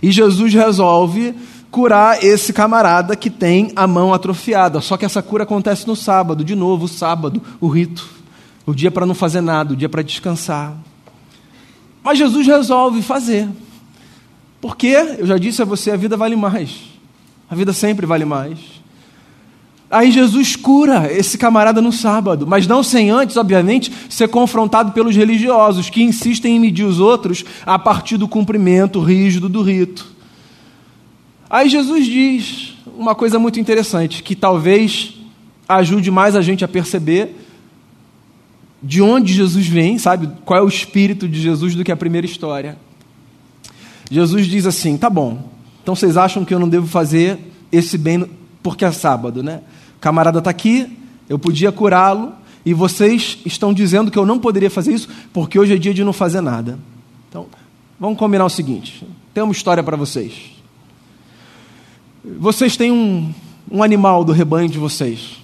E 0.00 0.12
Jesus 0.12 0.54
resolve 0.54 1.34
curar 1.68 2.22
esse 2.22 2.52
camarada 2.52 3.16
que 3.16 3.28
tem 3.28 3.72
a 3.74 3.88
mão 3.88 4.14
atrofiada. 4.14 4.80
Só 4.80 4.96
que 4.96 5.04
essa 5.04 5.20
cura 5.20 5.42
acontece 5.42 5.84
no 5.84 5.96
sábado, 5.96 6.44
de 6.44 6.54
novo, 6.54 6.84
o 6.84 6.88
sábado, 6.88 7.42
o 7.60 7.66
rito, 7.66 8.08
o 8.64 8.72
dia 8.72 8.92
para 8.92 9.04
não 9.04 9.16
fazer 9.16 9.40
nada, 9.40 9.72
o 9.72 9.76
dia 9.76 9.88
para 9.88 10.02
descansar. 10.02 10.76
Mas 12.08 12.16
Jesus 12.16 12.46
resolve 12.46 13.02
fazer. 13.02 13.46
Porque, 14.62 14.96
eu 15.18 15.26
já 15.26 15.36
disse 15.36 15.60
a 15.60 15.64
você, 15.66 15.90
a 15.90 15.96
vida 15.96 16.16
vale 16.16 16.36
mais. 16.36 16.70
A 17.50 17.54
vida 17.54 17.70
sempre 17.74 18.06
vale 18.06 18.24
mais. 18.24 18.58
Aí 19.90 20.10
Jesus 20.10 20.56
cura 20.56 21.12
esse 21.12 21.36
camarada 21.36 21.82
no 21.82 21.92
sábado, 21.92 22.46
mas 22.46 22.66
não 22.66 22.82
sem 22.82 23.10
antes, 23.10 23.36
obviamente, 23.36 23.92
ser 24.08 24.26
confrontado 24.28 24.92
pelos 24.92 25.14
religiosos 25.14 25.90
que 25.90 26.02
insistem 26.02 26.56
em 26.56 26.60
medir 26.60 26.84
os 26.84 26.98
outros 26.98 27.44
a 27.66 27.78
partir 27.78 28.16
do 28.16 28.26
cumprimento 28.26 29.02
rígido 29.02 29.46
do 29.46 29.60
rito. 29.60 30.06
Aí 31.50 31.68
Jesus 31.68 32.06
diz 32.06 32.72
uma 32.96 33.14
coisa 33.14 33.38
muito 33.38 33.60
interessante, 33.60 34.22
que 34.22 34.34
talvez 34.34 35.12
ajude 35.68 36.10
mais 36.10 36.34
a 36.34 36.40
gente 36.40 36.64
a 36.64 36.68
perceber 36.68 37.36
de 38.82 39.02
onde 39.02 39.32
Jesus 39.32 39.66
vem, 39.66 39.98
sabe? 39.98 40.28
Qual 40.44 40.58
é 40.58 40.62
o 40.62 40.68
espírito 40.68 41.28
de 41.28 41.40
Jesus 41.40 41.74
do 41.74 41.84
que 41.84 41.92
a 41.92 41.96
primeira 41.96 42.26
história. 42.26 42.78
Jesus 44.10 44.46
diz 44.46 44.66
assim: 44.66 44.96
tá 44.96 45.10
bom, 45.10 45.50
então 45.82 45.94
vocês 45.94 46.16
acham 46.16 46.44
que 46.44 46.54
eu 46.54 46.58
não 46.58 46.68
devo 46.68 46.86
fazer 46.86 47.38
esse 47.70 47.98
bem 47.98 48.28
porque 48.62 48.84
é 48.84 48.92
sábado, 48.92 49.42
né? 49.42 49.62
O 49.96 50.00
camarada 50.00 50.38
está 50.38 50.50
aqui, 50.50 50.96
eu 51.28 51.38
podia 51.38 51.72
curá-lo, 51.72 52.32
e 52.64 52.72
vocês 52.72 53.38
estão 53.44 53.72
dizendo 53.72 54.10
que 54.10 54.18
eu 54.18 54.26
não 54.26 54.38
poderia 54.38 54.70
fazer 54.70 54.92
isso 54.94 55.08
porque 55.32 55.58
hoje 55.58 55.74
é 55.74 55.78
dia 55.78 55.92
de 55.92 56.04
não 56.04 56.12
fazer 56.12 56.40
nada. 56.40 56.78
Então, 57.28 57.46
vamos 57.98 58.18
combinar 58.18 58.44
o 58.44 58.50
seguinte: 58.50 59.06
tem 59.34 59.42
uma 59.42 59.52
história 59.52 59.82
para 59.82 59.96
vocês. 59.96 60.52
Vocês 62.38 62.76
têm 62.76 62.92
um, 62.92 63.32
um 63.70 63.82
animal 63.82 64.24
do 64.24 64.32
rebanho 64.32 64.68
de 64.68 64.78
vocês 64.78 65.38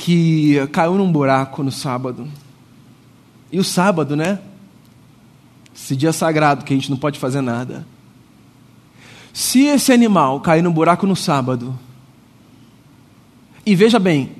que 0.00 0.66
caiu 0.72 0.94
num 0.94 1.12
buraco 1.12 1.62
no 1.62 1.70
sábado. 1.70 2.26
E 3.52 3.58
o 3.58 3.64
sábado, 3.64 4.16
né? 4.16 4.38
Esse 5.76 5.94
dia 5.94 6.10
sagrado 6.10 6.64
que 6.64 6.72
a 6.72 6.76
gente 6.76 6.90
não 6.90 6.96
pode 6.96 7.18
fazer 7.18 7.42
nada. 7.42 7.86
Se 9.30 9.66
esse 9.66 9.92
animal 9.92 10.40
cair 10.40 10.62
num 10.62 10.72
buraco 10.72 11.06
no 11.06 11.14
sábado, 11.14 11.78
e 13.64 13.76
veja 13.76 13.98
bem, 13.98 14.32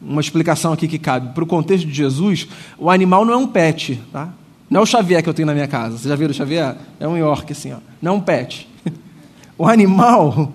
uma 0.00 0.22
explicação 0.22 0.72
aqui 0.72 0.88
que 0.88 0.98
cabe, 0.98 1.34
para 1.34 1.44
o 1.44 1.46
contexto 1.46 1.86
de 1.86 1.92
Jesus, 1.92 2.48
o 2.78 2.88
animal 2.88 3.26
não 3.26 3.34
é 3.34 3.36
um 3.36 3.46
pet, 3.46 4.00
tá? 4.10 4.32
Não 4.70 4.80
é 4.80 4.82
o 4.82 4.86
Xavier 4.86 5.22
que 5.22 5.28
eu 5.28 5.34
tenho 5.34 5.46
na 5.46 5.52
minha 5.52 5.68
casa. 5.68 5.98
Vocês 5.98 6.08
já 6.08 6.16
viram 6.16 6.30
o 6.30 6.34
Xavier? 6.34 6.78
É 6.98 7.06
um 7.06 7.16
York, 7.16 7.52
assim, 7.52 7.74
ó. 7.74 7.78
Não 8.00 8.12
é 8.12 8.14
um 8.14 8.20
pet. 8.20 8.66
O 9.60 9.66
animal 9.66 10.52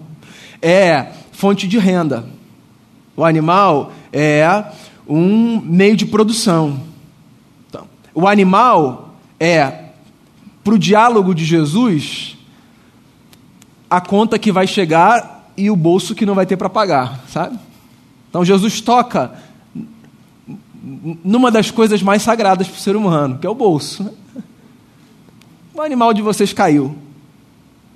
é 0.61 1.07
fonte 1.33 1.67
de 1.67 1.77
renda. 1.77 2.25
O 3.17 3.25
animal 3.25 3.91
é 4.13 4.65
um 5.07 5.59
meio 5.59 5.97
de 5.97 6.05
produção. 6.05 6.79
Então, 7.67 7.87
o 8.13 8.27
animal 8.27 9.15
é, 9.39 9.85
para 10.63 10.75
o 10.75 10.79
diálogo 10.79 11.33
de 11.33 11.43
Jesus, 11.43 12.37
a 13.89 13.99
conta 13.99 14.39
que 14.39 14.51
vai 14.51 14.65
chegar 14.65 15.51
e 15.57 15.69
o 15.69 15.75
bolso 15.75 16.15
que 16.15 16.25
não 16.25 16.35
vai 16.35 16.45
ter 16.45 16.55
para 16.55 16.69
pagar, 16.69 17.23
sabe? 17.27 17.59
Então 18.29 18.45
Jesus 18.45 18.79
toca 18.81 19.33
numa 21.23 21.51
das 21.51 21.69
coisas 21.69 22.01
mais 22.01 22.21
sagradas 22.21 22.67
para 22.67 22.77
o 22.77 22.79
ser 22.79 22.95
humano, 22.95 23.37
que 23.37 23.47
é 23.47 23.49
o 23.49 23.55
bolso. 23.55 24.09
O 25.73 25.81
animal 25.81 26.13
de 26.13 26.21
vocês 26.21 26.53
caiu 26.53 26.95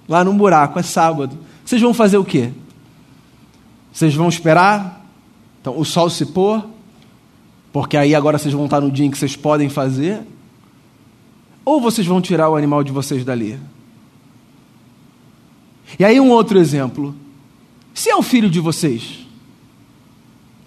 lá 0.07 0.23
num 0.23 0.37
buraco, 0.37 0.79
é 0.79 0.83
sábado. 0.83 1.37
Vocês 1.65 1.81
vão 1.81 1.93
fazer 1.93 2.17
o 2.17 2.25
quê? 2.25 2.51
Vocês 3.91 4.15
vão 4.15 4.29
esperar 4.29 4.96
então, 5.67 5.77
o 5.77 5.83
sol 5.83 6.09
se 6.09 6.25
pôr, 6.27 6.65
porque 7.73 7.97
aí 7.97 8.15
agora 8.15 8.37
vocês 8.37 8.53
vão 8.53 8.65
estar 8.65 8.79
no 8.79 8.89
dia 8.89 9.05
em 9.05 9.11
que 9.11 9.17
vocês 9.17 9.35
podem 9.35 9.67
fazer? 9.67 10.21
Ou 11.65 11.81
vocês 11.81 12.07
vão 12.07 12.21
tirar 12.21 12.49
o 12.49 12.55
animal 12.55 12.85
de 12.85 12.91
vocês 12.93 13.25
dali? 13.25 13.59
E 15.99 16.05
aí, 16.05 16.21
um 16.21 16.29
outro 16.29 16.57
exemplo. 16.57 17.13
Se 17.93 18.09
é 18.09 18.15
o 18.15 18.21
filho 18.21 18.49
de 18.49 18.61
vocês, 18.61 19.25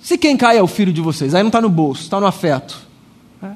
se 0.02 0.18
quem 0.18 0.36
cai 0.36 0.58
é 0.58 0.62
o 0.62 0.66
filho 0.66 0.92
de 0.92 1.00
vocês, 1.00 1.34
aí 1.34 1.42
não 1.42 1.48
está 1.48 1.62
no 1.62 1.70
bolso, 1.70 2.02
está 2.02 2.20
no 2.20 2.26
afeto. 2.26 2.86
É? 3.42 3.52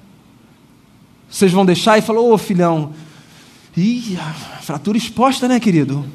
Vocês 1.28 1.52
vão 1.52 1.66
deixar 1.66 1.98
e 1.98 2.02
falar: 2.02 2.20
Ô 2.20 2.38
filhão, 2.38 2.94
Ih, 3.76 4.16
fratura 4.62 4.96
exposta, 4.96 5.46
né, 5.46 5.61
querido? 5.61 6.04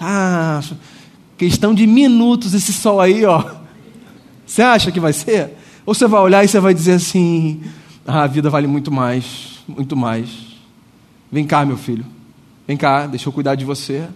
Ah, 0.00 0.60
questão 1.38 1.72
de 1.72 1.86
minutos 1.86 2.52
esse 2.52 2.72
sol 2.72 3.00
aí, 3.00 3.24
ó. 3.24 3.42
Você 4.44 4.60
acha 4.60 4.90
que 4.90 4.98
vai 4.98 5.12
ser? 5.12 5.56
Ou 5.86 5.94
você 5.94 6.06
vai 6.06 6.20
olhar 6.20 6.44
e 6.44 6.48
você 6.48 6.58
vai 6.58 6.74
dizer 6.74 6.94
assim: 6.94 7.62
ah, 8.04 8.24
a 8.24 8.26
vida 8.26 8.50
vale 8.50 8.66
muito 8.66 8.90
mais, 8.90 9.60
muito 9.66 9.96
mais. 9.96 10.28
Vem 11.30 11.46
cá, 11.46 11.64
meu 11.64 11.76
filho. 11.76 12.04
Vem 12.66 12.76
cá, 12.76 13.06
deixa 13.06 13.28
eu 13.28 13.32
cuidar 13.32 13.54
de 13.54 13.64
você. 13.64 14.08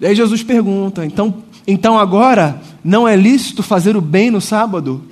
E 0.00 0.06
aí 0.06 0.14
Jesus 0.14 0.42
pergunta: 0.42 1.04
então, 1.06 1.42
então 1.66 1.98
agora 1.98 2.60
não 2.84 3.08
é 3.08 3.16
lícito 3.16 3.62
fazer 3.62 3.96
o 3.96 4.00
bem 4.00 4.30
no 4.30 4.40
sábado? 4.40 5.02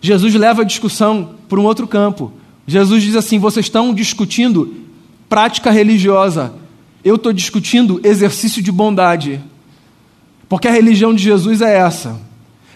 Jesus 0.00 0.34
leva 0.34 0.62
a 0.62 0.64
discussão 0.64 1.34
para 1.48 1.60
um 1.60 1.64
outro 1.64 1.86
campo. 1.86 2.32
Jesus 2.66 3.02
diz 3.02 3.16
assim: 3.16 3.38
vocês 3.38 3.66
estão 3.66 3.92
discutindo 3.92 4.74
prática 5.28 5.70
religiosa, 5.70 6.54
eu 7.04 7.16
estou 7.16 7.32
discutindo 7.32 8.00
exercício 8.02 8.62
de 8.62 8.72
bondade. 8.72 9.40
Porque 10.48 10.68
a 10.68 10.72
religião 10.72 11.14
de 11.14 11.22
Jesus 11.22 11.60
é 11.60 11.78
essa. 11.78 12.18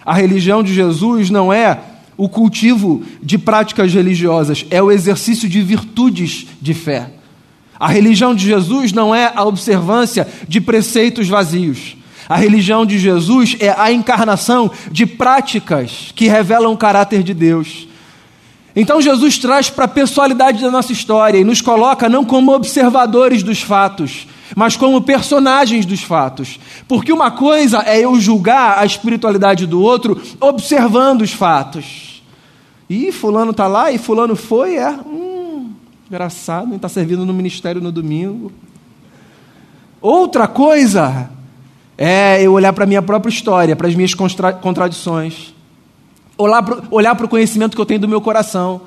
A 0.05 0.13
religião 0.13 0.61
de 0.61 0.73
Jesus 0.73 1.29
não 1.29 1.51
é 1.51 1.79
o 2.15 2.29
cultivo 2.29 3.03
de 3.21 3.37
práticas 3.37 3.93
religiosas, 3.93 4.65
é 4.69 4.81
o 4.81 4.91
exercício 4.91 5.49
de 5.49 5.61
virtudes 5.61 6.45
de 6.61 6.73
fé. 6.73 7.09
A 7.79 7.87
religião 7.87 8.35
de 8.35 8.45
Jesus 8.45 8.93
não 8.93 9.13
é 9.13 9.31
a 9.35 9.43
observância 9.43 10.27
de 10.47 10.61
preceitos 10.61 11.27
vazios. 11.27 11.97
A 12.29 12.37
religião 12.37 12.85
de 12.85 12.97
Jesus 12.97 13.57
é 13.59 13.73
a 13.77 13.91
encarnação 13.91 14.71
de 14.91 15.05
práticas 15.05 16.13
que 16.15 16.27
revelam 16.27 16.71
o 16.71 16.77
caráter 16.77 17.23
de 17.23 17.33
Deus. 17.33 17.87
Então 18.75 19.01
Jesus 19.01 19.37
traz 19.37 19.69
para 19.69 19.85
a 19.85 19.89
pessoalidade 19.89 20.61
da 20.61 20.71
nossa 20.71 20.91
história 20.91 21.37
e 21.37 21.43
nos 21.43 21.61
coloca 21.61 22.07
não 22.07 22.23
como 22.23 22.53
observadores 22.53 23.43
dos 23.43 23.61
fatos, 23.61 24.27
mas 24.55 24.75
como 24.75 25.01
personagens 25.01 25.85
dos 25.85 26.01
fatos. 26.01 26.59
Porque 26.87 27.11
uma 27.11 27.31
coisa 27.31 27.79
é 27.85 27.99
eu 27.99 28.19
julgar 28.19 28.79
a 28.79 28.85
espiritualidade 28.85 29.65
do 29.65 29.81
outro 29.81 30.21
observando 30.39 31.21
os 31.21 31.33
fatos. 31.33 32.23
E 32.89 33.11
fulano 33.11 33.51
está 33.51 33.67
lá 33.67 33.91
e 33.91 33.97
fulano 33.97 34.35
foi, 34.35 34.75
é. 34.75 34.91
Hum, 34.91 35.71
engraçado, 36.07 36.75
está 36.75 36.89
servindo 36.89 37.25
no 37.25 37.33
ministério 37.33 37.81
no 37.81 37.91
domingo. 37.91 38.51
Outra 40.01 40.47
coisa 40.47 41.29
é 41.97 42.41
eu 42.41 42.53
olhar 42.53 42.73
para 42.73 42.83
a 42.83 42.87
minha 42.87 43.01
própria 43.01 43.31
história, 43.31 43.75
para 43.75 43.87
as 43.87 43.95
minhas 43.95 44.13
contradições. 44.13 45.53
Olhar 46.37 47.15
para 47.15 47.25
o 47.25 47.29
conhecimento 47.29 47.75
que 47.75 47.81
eu 47.81 47.85
tenho 47.85 48.01
do 48.01 48.07
meu 48.07 48.19
coração, 48.19 48.81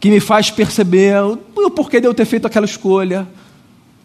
que 0.00 0.08
me 0.10 0.18
faz 0.18 0.50
perceber 0.50 1.20
o 1.22 1.70
porquê 1.70 2.00
de 2.00 2.06
eu 2.06 2.14
ter 2.14 2.24
feito 2.24 2.46
aquela 2.46 2.64
escolha, 2.64 3.28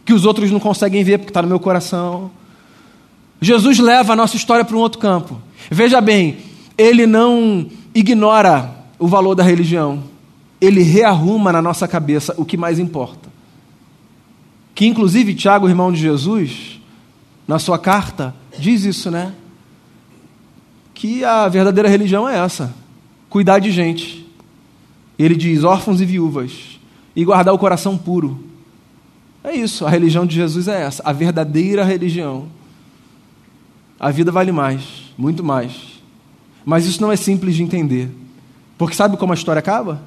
que 0.08 0.14
os 0.14 0.24
outros 0.24 0.50
não 0.50 0.60
conseguem 0.60 1.04
ver 1.04 1.18
porque 1.18 1.32
está 1.32 1.42
no 1.42 1.50
meu 1.50 1.60
coração. 1.60 2.32
Jesus 3.42 3.78
leva 3.78 4.14
a 4.14 4.16
nossa 4.16 4.38
história 4.38 4.64
para 4.64 4.74
um 4.74 4.80
outro 4.80 5.00
campo. 5.00 5.38
Veja 5.70 6.00
bem, 6.00 6.38
ele 6.78 7.06
não 7.06 7.70
ignora 7.94 8.74
o 8.98 9.06
valor 9.06 9.36
da 9.36 9.44
religião, 9.44 10.02
ele 10.62 10.82
rearruma 10.82 11.52
na 11.52 11.62
nossa 11.62 11.90
cabeça 11.90 12.34
o 12.38 12.46
que 12.46 12.56
mais 12.56 12.80
importa. 12.80 13.30
Que 14.74 14.86
inclusive 14.86 15.36
Tiago, 15.36 15.68
irmão 15.68 15.92
de 15.92 16.00
Jesus, 16.00 16.80
na 17.46 17.60
sua 17.60 17.78
carta, 17.78 18.34
diz 18.58 18.86
isso, 18.86 19.12
né? 19.12 19.34
Que 20.94 21.26
a 21.26 21.50
verdadeira 21.50 21.90
religião 21.90 22.30
é 22.30 22.38
essa: 22.38 22.74
cuidar 23.30 23.60
de 23.60 23.72
gente. 23.74 24.26
Ele 25.20 25.36
diz: 25.36 25.66
órfãos 25.66 26.00
e 26.00 26.06
viúvas, 26.06 26.80
e 27.14 27.26
guardar 27.26 27.54
o 27.54 27.60
coração 27.60 27.98
puro. 27.98 28.47
É 29.48 29.56
isso, 29.56 29.86
a 29.86 29.90
religião 29.90 30.26
de 30.26 30.36
Jesus 30.36 30.68
é 30.68 30.82
essa, 30.82 31.02
a 31.06 31.14
verdadeira 31.14 31.82
religião. 31.86 32.50
A 33.98 34.12
vida 34.12 34.30
vale 34.30 34.52
mais, 34.52 34.84
muito 35.18 35.42
mais. 35.42 36.02
Mas 36.66 36.86
isso 36.86 37.02
não 37.02 37.10
é 37.10 37.16
simples 37.16 37.56
de 37.56 37.64
entender. 37.64 38.12
Porque 38.78 38.94
sabe 38.94 39.16
como 39.16 39.32
a 39.32 39.36
história 39.36 39.62
acaba? 39.62 40.02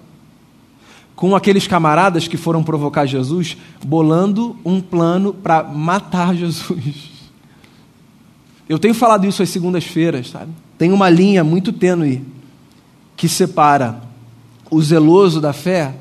Com 1.17 1.35
aqueles 1.35 1.67
camaradas 1.67 2.29
que 2.29 2.37
foram 2.37 2.63
provocar 2.63 3.07
Jesus, 3.07 3.57
bolando 3.83 4.59
um 4.63 4.79
plano 4.79 5.33
para 5.33 5.63
matar 5.63 6.35
Jesus. 6.37 7.09
Eu 8.69 8.79
tenho 8.79 8.95
falado 8.95 9.27
isso 9.27 9.43
às 9.43 9.49
segundas-feiras, 9.49 10.29
sabe? 10.29 10.53
Tem 10.77 10.93
uma 10.93 11.09
linha 11.09 11.43
muito 11.43 11.73
tênue 11.73 12.27
que 13.17 13.27
separa 13.27 14.03
o 14.71 14.83
zeloso 14.83 15.41
da 15.41 15.55
fé 15.55 15.95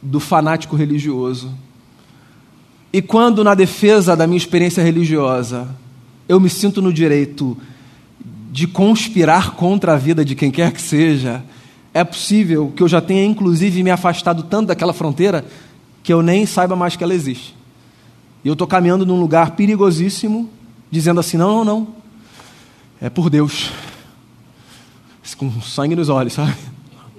do 0.00 0.18
fanático 0.18 0.76
religioso. 0.76 1.65
E 2.92 3.02
quando, 3.02 3.44
na 3.44 3.54
defesa 3.54 4.16
da 4.16 4.26
minha 4.26 4.36
experiência 4.38 4.82
religiosa, 4.82 5.68
eu 6.28 6.40
me 6.40 6.48
sinto 6.48 6.80
no 6.80 6.92
direito 6.92 7.56
de 8.50 8.66
conspirar 8.66 9.52
contra 9.52 9.92
a 9.92 9.96
vida 9.96 10.24
de 10.24 10.34
quem 10.34 10.50
quer 10.50 10.72
que 10.72 10.80
seja, 10.80 11.44
é 11.92 12.02
possível 12.04 12.72
que 12.74 12.82
eu 12.82 12.88
já 12.88 13.00
tenha, 13.00 13.24
inclusive, 13.24 13.82
me 13.82 13.90
afastado 13.90 14.42
tanto 14.42 14.68
daquela 14.68 14.92
fronteira 14.92 15.44
que 16.02 16.12
eu 16.12 16.22
nem 16.22 16.46
saiba 16.46 16.76
mais 16.76 16.96
que 16.96 17.02
ela 17.02 17.14
existe. 17.14 17.54
E 18.44 18.48
eu 18.48 18.52
estou 18.52 18.66
caminhando 18.66 19.04
num 19.04 19.20
lugar 19.20 19.52
perigosíssimo, 19.52 20.48
dizendo 20.90 21.20
assim: 21.20 21.36
não, 21.36 21.64
não, 21.64 21.64
não, 21.64 21.88
é 23.00 23.10
por 23.10 23.28
Deus. 23.28 23.70
Com 25.36 25.60
sangue 25.60 25.96
nos 25.96 26.08
olhos, 26.08 26.34
sabe? 26.34 26.54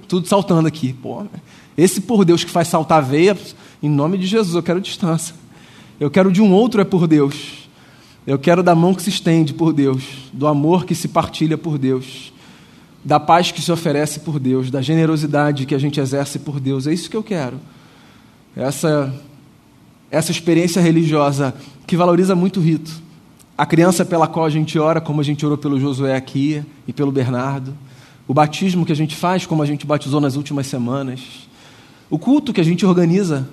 Tudo 0.08 0.28
saltando 0.28 0.68
aqui. 0.68 0.94
Pô, 0.94 1.26
esse 1.78 2.02
por 2.02 2.24
Deus 2.24 2.44
que 2.44 2.50
faz 2.50 2.68
saltar 2.68 3.00
a 3.00 3.02
veia, 3.02 3.38
em 3.84 3.90
nome 3.90 4.18
de 4.18 4.26
Jesus, 4.26 4.56
eu 4.56 4.64
quero 4.64 4.80
distância. 4.80 5.36
Eu 6.00 6.10
quero 6.10 6.32
de 6.32 6.42
um 6.42 6.52
outro 6.54 6.82
é 6.82 6.84
por 6.84 7.08
Deus. 7.08 7.70
Eu 8.26 8.38
quero 8.38 8.62
da 8.62 8.76
mão 8.76 8.94
que 8.94 9.02
se 9.02 9.10
estende 9.10 9.54
por 9.54 9.74
Deus, 9.74 10.04
do 10.34 10.48
amor 10.48 10.86
que 10.86 10.94
se 10.94 11.08
partilha 11.08 11.58
por 11.58 11.78
Deus, 11.78 12.34
da 13.04 13.20
paz 13.20 13.52
que 13.52 13.62
se 13.62 13.72
oferece 13.72 14.20
por 14.20 14.40
Deus, 14.40 14.70
da 14.70 14.82
generosidade 14.82 15.66
que 15.66 15.74
a 15.74 15.80
gente 15.80 16.00
exerce 16.00 16.40
por 16.40 16.60
Deus. 16.60 16.88
É 16.88 16.94
isso 16.94 17.10
que 17.10 17.18
eu 17.18 17.24
quero. 17.24 17.60
Essa 18.56 19.14
essa 20.10 20.32
experiência 20.32 20.82
religiosa 20.82 21.54
que 21.86 21.98
valoriza 21.98 22.34
muito 22.34 22.62
o 22.62 22.64
rito 22.64 23.08
a 23.58 23.66
criança 23.66 24.06
pela 24.06 24.28
qual 24.28 24.46
a 24.46 24.50
gente 24.50 24.78
ora, 24.78 25.02
como 25.02 25.20
a 25.20 25.24
gente 25.24 25.44
orou 25.44 25.58
pelo 25.58 25.80
Josué 25.80 26.16
aqui 26.16 26.64
e 26.88 26.94
pelo 26.94 27.12
Bernardo, 27.12 27.76
o 28.28 28.34
batismo 28.34 28.86
que 28.86 28.92
a 28.92 28.96
gente 28.96 29.16
faz, 29.16 29.48
como 29.48 29.64
a 29.64 29.66
gente 29.66 29.86
batizou 29.86 30.22
nas 30.22 30.36
últimas 30.36 30.68
semanas, 30.68 31.50
o 32.10 32.17
culto 32.17 32.54
que 32.54 32.62
a 32.62 32.63
gente 32.63 32.86
organiza 32.86 33.48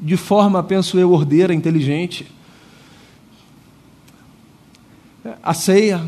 de 0.00 0.16
forma, 0.16 0.62
penso 0.62 0.98
eu, 0.98 1.12
ordeira, 1.12 1.52
inteligente, 1.52 2.26
a 5.42 5.52
ceia 5.52 6.00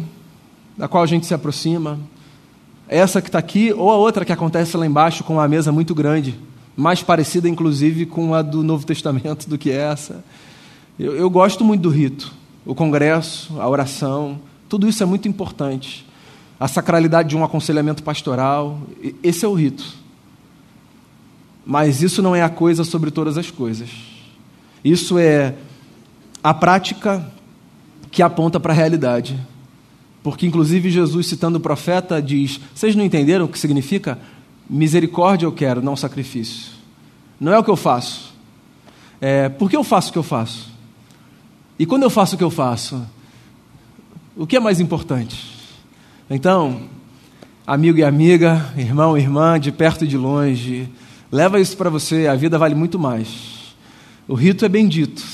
da 0.77 0.89
qual 0.89 1.03
a 1.03 1.07
gente 1.07 1.27
se 1.27 1.35
aproxima, 1.35 1.99
essa 2.89 3.21
que 3.21 3.29
está 3.29 3.39
aqui 3.39 3.73
ou 3.73 3.91
a 3.91 3.97
outra 3.97 4.25
que 4.25 4.33
acontece 4.33 4.77
lá 4.77 4.87
embaixo 4.87 5.23
com 5.23 5.35
uma 5.35 5.49
mesa 5.49 5.71
muito 5.71 5.95
grande, 5.95 6.39
mais 6.77 7.03
parecida 7.03 7.49
inclusive 7.49 8.07
com 8.07 8.35
a 8.35 8.43
do 8.43 8.63
Novo 8.63 8.87
Testamento 8.87 9.49
do 9.49 9.59
que 9.59 9.71
essa. 9.71 10.25
Eu, 10.99 11.15
eu 11.15 11.29
gosto 11.29 11.65
muito 11.65 11.83
do 11.83 11.91
rito 11.91 12.33
o 12.65 12.75
congresso, 12.75 13.61
a 13.61 13.69
oração, 13.69 14.41
tudo 14.69 14.89
isso 14.89 15.03
é 15.03 15.07
muito 15.07 15.29
importante. 15.29 16.07
A 16.59 16.69
sacralidade 16.69 17.31
de 17.31 17.37
um 17.37 17.43
aconselhamento 17.43 18.03
pastoral, 18.03 18.81
esse 19.23 19.45
é 19.45 19.49
o 19.49 19.55
rito. 19.55 20.02
Mas 21.65 22.03
isso 22.03 22.21
não 22.21 22.35
é 22.35 22.43
a 22.43 22.49
coisa 22.49 22.85
sobre 22.85 23.11
todas 23.11 23.39
as 23.39 23.51
coisas. 23.51 23.89
Isso 24.85 25.19
é 25.19 25.55
a 26.43 26.53
prática 26.53 27.25
que 28.11 28.23
aponta 28.23 28.59
para 28.59 28.73
a 28.73 28.77
realidade. 28.77 29.39
Porque, 30.23 30.47
inclusive, 30.47 30.91
Jesus, 30.91 31.27
citando 31.27 31.59
o 31.59 31.61
profeta, 31.61 32.21
diz: 32.21 32.61
Vocês 32.75 32.95
não 32.95 33.05
entenderam 33.05 33.45
o 33.45 33.49
que 33.49 33.59
significa? 33.59 34.19
Misericórdia 34.69 35.47
eu 35.47 35.53
quero, 35.53 35.83
não 35.83 35.97
sacrifício. 35.97 36.73
Não 37.41 37.53
é 37.53 37.59
o 37.59 37.65
que 37.65 37.71
eu 37.71 37.77
faço. 37.77 38.33
É, 39.21 39.49
por 39.49 39.71
que 39.71 39.77
eu 39.77 39.85
faço 39.85 40.11
o 40.11 40.13
que 40.13 40.19
eu 40.19 40.23
faço? 40.23 40.71
E 41.79 41.87
quando 41.87 42.05
eu 42.05 42.11
faço 42.11 42.35
o 42.35 42.39
que 42.39 42.45
eu 42.45 42.51
faço, 42.51 43.05
o 44.37 44.47
que 44.47 44.57
é 44.57 44.61
mais 44.61 44.81
importante? 44.81 45.53
Então, 46.31 46.83
amigo 47.67 47.99
e 47.99 48.05
amiga, 48.05 48.73
irmão 48.77 49.17
e 49.17 49.21
irmã, 49.21 49.59
de 49.59 49.73
perto 49.73 50.05
e 50.05 50.09
de 50.09 50.17
longe, 50.17 50.89
leva 51.33 51.59
isso 51.59 51.77
para 51.77 51.91
você, 51.91 52.29
a 52.29 52.37
vida 52.37 52.59
vale 52.59 52.75
muito 52.75 52.99
mais. 52.99 53.75
O 54.29 54.35
rito 54.35 54.65
é 54.65 54.69
bendito, 54.69 55.25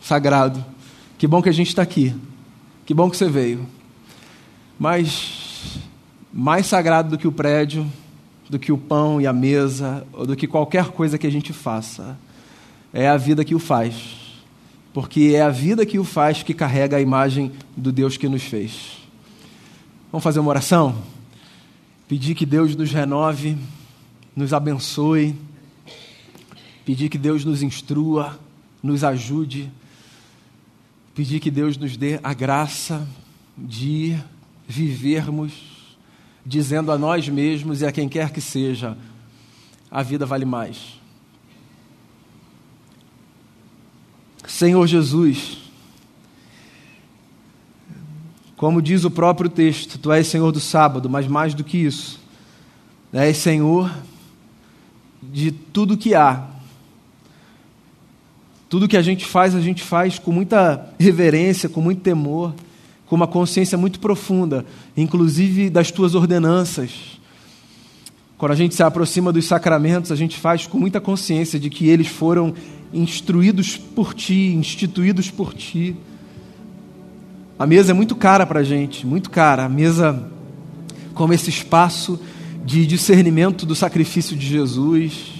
sagrado. 0.00 0.64
Que 1.18 1.26
bom 1.26 1.42
que 1.42 1.48
a 1.50 1.52
gente 1.52 1.68
está 1.68 1.82
aqui. 1.82 2.14
Que 2.86 2.94
bom 2.94 3.10
que 3.10 3.16
você 3.16 3.28
veio. 3.28 3.66
Mas 4.78 5.80
mais 6.32 6.66
sagrado 6.66 7.10
do 7.10 7.18
que 7.18 7.28
o 7.28 7.32
prédio, 7.32 7.86
do 8.48 8.58
que 8.58 8.72
o 8.72 8.78
pão 8.78 9.20
e 9.20 9.26
a 9.26 9.32
mesa, 9.32 10.06
ou 10.12 10.24
do 10.24 10.36
que 10.36 10.46
qualquer 10.46 10.86
coisa 10.86 11.18
que 11.18 11.26
a 11.26 11.30
gente 11.30 11.52
faça, 11.52 12.16
é 12.92 13.08
a 13.08 13.16
vida 13.16 13.44
que 13.44 13.54
o 13.54 13.58
faz 13.58 14.28
porque 14.92 15.32
é 15.34 15.42
a 15.42 15.48
vida 15.48 15.86
que 15.86 15.96
o 15.96 16.02
faz 16.02 16.42
que 16.42 16.54
carrega 16.54 16.96
a 16.96 17.00
imagem 17.00 17.52
do 17.76 17.92
Deus 17.92 18.16
que 18.16 18.28
nos 18.28 18.42
fez. 18.42 18.98
Vamos 20.10 20.24
fazer 20.24 20.40
uma 20.40 20.50
oração? 20.50 20.96
Pedir 22.08 22.34
que 22.34 22.44
Deus 22.44 22.74
nos 22.74 22.90
renove, 22.90 23.56
nos 24.34 24.52
abençoe, 24.52 25.36
pedir 26.88 27.10
que 27.10 27.18
Deus 27.18 27.44
nos 27.44 27.62
instrua, 27.62 28.40
nos 28.82 29.04
ajude, 29.04 29.70
pedir 31.14 31.38
que 31.38 31.50
Deus 31.50 31.76
nos 31.76 31.98
dê 31.98 32.18
a 32.22 32.32
graça 32.32 33.06
de 33.58 34.16
vivermos 34.66 35.52
dizendo 36.46 36.90
a 36.90 36.96
nós 36.96 37.28
mesmos 37.28 37.82
e 37.82 37.86
a 37.86 37.92
quem 37.92 38.08
quer 38.08 38.30
que 38.30 38.40
seja: 38.40 38.96
a 39.90 40.02
vida 40.02 40.24
vale 40.24 40.46
mais. 40.46 40.98
Senhor 44.46 44.86
Jesus, 44.86 45.58
como 48.56 48.80
diz 48.80 49.04
o 49.04 49.10
próprio 49.10 49.50
texto, 49.50 49.98
tu 49.98 50.10
és 50.10 50.26
Senhor 50.26 50.50
do 50.52 50.58
sábado, 50.58 51.10
mas 51.10 51.26
mais 51.26 51.52
do 51.52 51.62
que 51.62 51.76
isso, 51.76 52.18
és 53.12 53.36
Senhor 53.36 53.94
de 55.22 55.52
tudo 55.52 55.94
que 55.94 56.14
há. 56.14 56.56
Tudo 58.68 58.86
que 58.86 58.96
a 58.96 59.02
gente 59.02 59.24
faz, 59.24 59.54
a 59.54 59.60
gente 59.60 59.82
faz 59.82 60.18
com 60.18 60.30
muita 60.30 60.92
reverência, 60.98 61.68
com 61.68 61.80
muito 61.80 62.02
temor, 62.02 62.54
com 63.06 63.16
uma 63.16 63.26
consciência 63.26 63.78
muito 63.78 63.98
profunda, 63.98 64.66
inclusive 64.94 65.70
das 65.70 65.90
tuas 65.90 66.14
ordenanças. 66.14 67.18
Quando 68.36 68.52
a 68.52 68.54
gente 68.54 68.74
se 68.74 68.82
aproxima 68.82 69.32
dos 69.32 69.46
sacramentos, 69.46 70.12
a 70.12 70.16
gente 70.16 70.36
faz 70.36 70.66
com 70.66 70.78
muita 70.78 71.00
consciência 71.00 71.58
de 71.58 71.70
que 71.70 71.88
eles 71.88 72.08
foram 72.08 72.54
instruídos 72.92 73.76
por 73.76 74.12
ti, 74.12 74.54
instituídos 74.54 75.30
por 75.30 75.54
ti. 75.54 75.96
A 77.58 77.66
mesa 77.66 77.92
é 77.92 77.94
muito 77.94 78.14
cara 78.14 78.46
para 78.46 78.60
a 78.60 78.64
gente, 78.64 79.06
muito 79.06 79.30
cara. 79.30 79.64
A 79.64 79.68
mesa, 79.68 80.30
como 81.14 81.32
esse 81.32 81.48
espaço 81.48 82.20
de 82.64 82.86
discernimento 82.86 83.64
do 83.64 83.74
sacrifício 83.74 84.36
de 84.36 84.46
Jesus. 84.46 85.37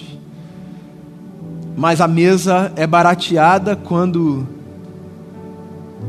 Mas 1.79 2.01
a 2.01 2.09
mesa 2.09 2.73
é 2.75 2.85
barateada 2.85 3.73
quando 3.73 4.45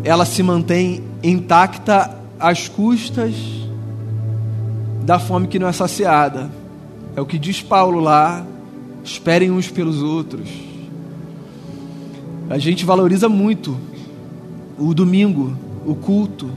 ela 0.02 0.24
se 0.24 0.42
mantém 0.42 1.04
intacta 1.22 2.11
às 2.40 2.66
custas 2.66 3.37
da 5.04 5.20
fome 5.20 5.46
que 5.46 5.61
não 5.61 5.68
é 5.68 5.72
saciada. 5.72 6.50
É 7.14 7.20
o 7.20 7.24
que 7.24 7.38
diz 7.38 7.62
Paulo 7.62 8.00
lá: 8.00 8.44
esperem 9.04 9.52
uns 9.52 9.70
pelos 9.70 10.02
outros. 10.02 10.48
A 12.50 12.59
gente 12.59 12.85
valoriza 12.85 13.28
muito 13.28 13.76
o 14.76 14.92
domingo, 14.92 15.56
o 15.87 15.94
culto, 15.94 16.50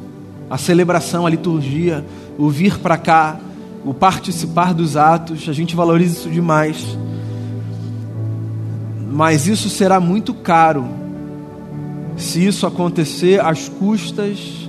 a 0.50 0.58
celebração, 0.58 1.28
a 1.28 1.30
liturgia, 1.30 2.04
o 2.36 2.50
vir 2.50 2.80
para 2.80 2.98
cá, 2.98 3.40
o 3.86 3.94
participar 3.94 4.74
dos 4.74 4.98
atos, 4.98 5.48
a 5.48 5.54
gente 5.54 5.76
valoriza 5.76 6.18
isso 6.18 6.30
demais. 6.32 6.98
Mas 9.14 9.48
isso 9.48 9.70
será 9.70 10.00
muito 10.00 10.34
caro 10.34 10.88
se 12.18 12.44
isso 12.44 12.66
acontecer 12.66 13.40
às 13.40 13.70
custas 13.70 14.68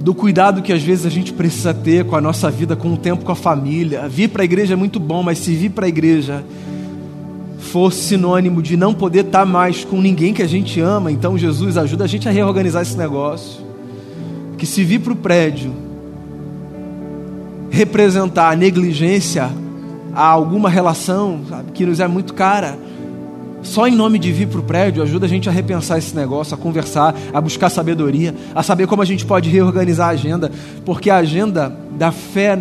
do 0.00 0.12
cuidado 0.12 0.60
que 0.60 0.72
às 0.72 0.82
vezes 0.82 1.06
a 1.06 1.10
gente 1.10 1.32
precisa 1.32 1.72
ter 1.72 2.04
com 2.04 2.16
a 2.16 2.20
nossa 2.20 2.50
vida, 2.50 2.74
com 2.74 2.92
o 2.92 2.96
tempo 2.96 3.24
com 3.24 3.30
a 3.30 3.36
família. 3.36 4.08
Vir 4.08 4.28
para 4.28 4.42
a 4.42 4.44
igreja 4.44 4.74
é 4.74 4.76
muito 4.76 4.98
bom, 4.98 5.22
mas 5.22 5.38
se 5.38 5.54
vir 5.54 5.70
para 5.70 5.86
a 5.86 5.88
igreja 5.88 6.44
for 7.58 7.92
sinônimo 7.92 8.60
de 8.60 8.76
não 8.76 8.92
poder 8.92 9.26
estar 9.26 9.46
mais 9.46 9.84
com 9.84 10.00
ninguém 10.00 10.34
que 10.34 10.42
a 10.42 10.48
gente 10.48 10.80
ama, 10.80 11.12
então 11.12 11.38
Jesus 11.38 11.78
ajuda 11.78 12.02
a 12.02 12.06
gente 12.08 12.28
a 12.28 12.32
reorganizar 12.32 12.82
esse 12.82 12.96
negócio. 12.96 13.62
Que 14.58 14.66
se 14.66 14.82
vir 14.82 15.00
para 15.00 15.12
o 15.12 15.16
prédio 15.16 15.72
representar 17.70 18.50
a 18.50 18.56
negligência 18.56 19.50
a 20.14 20.26
alguma 20.26 20.68
relação 20.68 21.40
sabe, 21.48 21.72
que 21.72 21.84
nos 21.84 22.00
é 22.00 22.06
muito 22.06 22.34
cara, 22.34 22.78
só 23.62 23.88
em 23.88 23.94
nome 23.94 24.18
de 24.18 24.30
vir 24.30 24.46
para 24.46 24.60
o 24.60 24.62
prédio 24.62 25.02
ajuda 25.02 25.26
a 25.26 25.28
gente 25.28 25.48
a 25.48 25.52
repensar 25.52 25.98
esse 25.98 26.14
negócio, 26.14 26.54
a 26.54 26.58
conversar, 26.58 27.14
a 27.32 27.40
buscar 27.40 27.70
sabedoria, 27.70 28.34
a 28.54 28.62
saber 28.62 28.86
como 28.86 29.02
a 29.02 29.04
gente 29.06 29.24
pode 29.24 29.48
reorganizar 29.48 30.08
a 30.08 30.12
agenda, 30.12 30.52
porque 30.84 31.10
a 31.10 31.16
agenda 31.16 31.74
da 31.98 32.12
fé, 32.12 32.58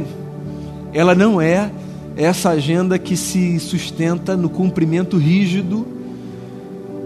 ela 0.93 1.13
não 1.13 1.41
é 1.41 1.69
essa 2.15 2.51
agenda 2.51 2.97
que 2.97 3.17
se 3.17 3.59
sustenta 3.59 4.37
no 4.37 4.49
cumprimento 4.49 5.17
rígido 5.17 5.85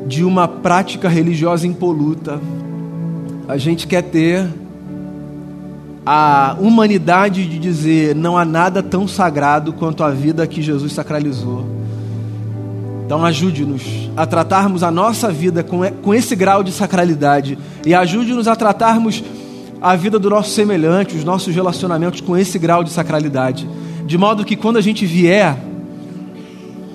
de 0.06 0.24
uma 0.24 0.48
prática 0.48 1.10
religiosa 1.10 1.66
impoluta. 1.66 2.40
A 3.48 3.58
gente 3.58 3.88
quer 3.88 4.04
ter 4.04 4.48
a 6.10 6.56
humanidade 6.58 7.46
de 7.46 7.60
dizer 7.60 8.16
não 8.16 8.38
há 8.38 8.46
nada 8.46 8.82
tão 8.82 9.06
sagrado 9.10 9.74
quanto 9.74 10.06
a 10.06 10.10
vida 10.10 10.48
que 10.48 10.62
Jesus 10.62 10.94
sacralizou. 10.94 11.66
Então 13.06 13.26
ajude-nos 13.26 13.84
a 14.16 14.26
tratarmos 14.26 14.84
a 14.84 14.90
nossa 14.90 15.30
vida 15.30 15.66
com, 15.66 16.14
esse 16.14 16.34
grau 16.34 16.64
de 16.64 16.72
sacralidade 16.72 17.58
e 17.86 17.94
ajude-nos 17.94 18.48
a 18.48 18.56
tratarmos 18.56 19.22
a 19.82 19.98
vida 19.98 20.18
do 20.18 20.30
nosso 20.30 20.52
semelhante, 20.52 21.18
os 21.18 21.26
nossos 21.26 21.54
relacionamentos 21.54 22.22
com 22.22 22.38
esse 22.38 22.58
grau 22.58 22.86
de 22.86 22.90
sacralidade 22.90 23.68
de 24.06 24.18
modo 24.18 24.46
que 24.46 24.56
quando 24.56 24.78
a 24.78 24.82
gente 24.82 25.06
vier 25.06 25.58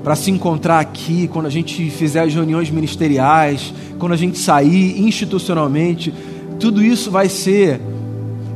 para 0.02 0.16
se 0.16 0.30
encontrar 0.30 0.80
aqui, 0.80 1.28
quando 1.28 1.44
a 1.44 1.50
gente 1.50 1.90
fizer 1.90 2.22
as 2.22 2.32
reuniões 2.32 2.70
ministeriais, 2.70 3.74
quando 3.98 4.12
a 4.12 4.16
gente 4.16 4.38
sair 4.38 4.98
institucionalmente, 5.02 6.12
tudo 6.58 6.82
isso 6.82 7.10
vai 7.10 7.28
ser 7.28 7.78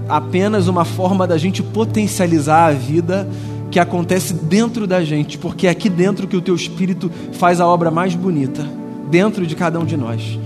apenas 0.08 0.68
uma 0.68 0.84
forma 0.84 1.26
da 1.26 1.38
gente 1.38 1.62
potencializar 1.62 2.66
a 2.66 2.72
vida 2.72 3.28
que 3.70 3.80
acontece 3.80 4.32
dentro 4.32 4.86
da 4.86 5.02
gente, 5.04 5.36
porque 5.38 5.66
é 5.66 5.70
aqui 5.70 5.88
dentro 5.88 6.26
que 6.26 6.36
o 6.36 6.40
teu 6.40 6.54
espírito 6.54 7.10
faz 7.32 7.60
a 7.60 7.66
obra 7.66 7.90
mais 7.90 8.14
bonita, 8.14 8.66
dentro 9.10 9.46
de 9.46 9.54
cada 9.54 9.78
um 9.78 9.84
de 9.84 9.96
nós. 9.96 10.38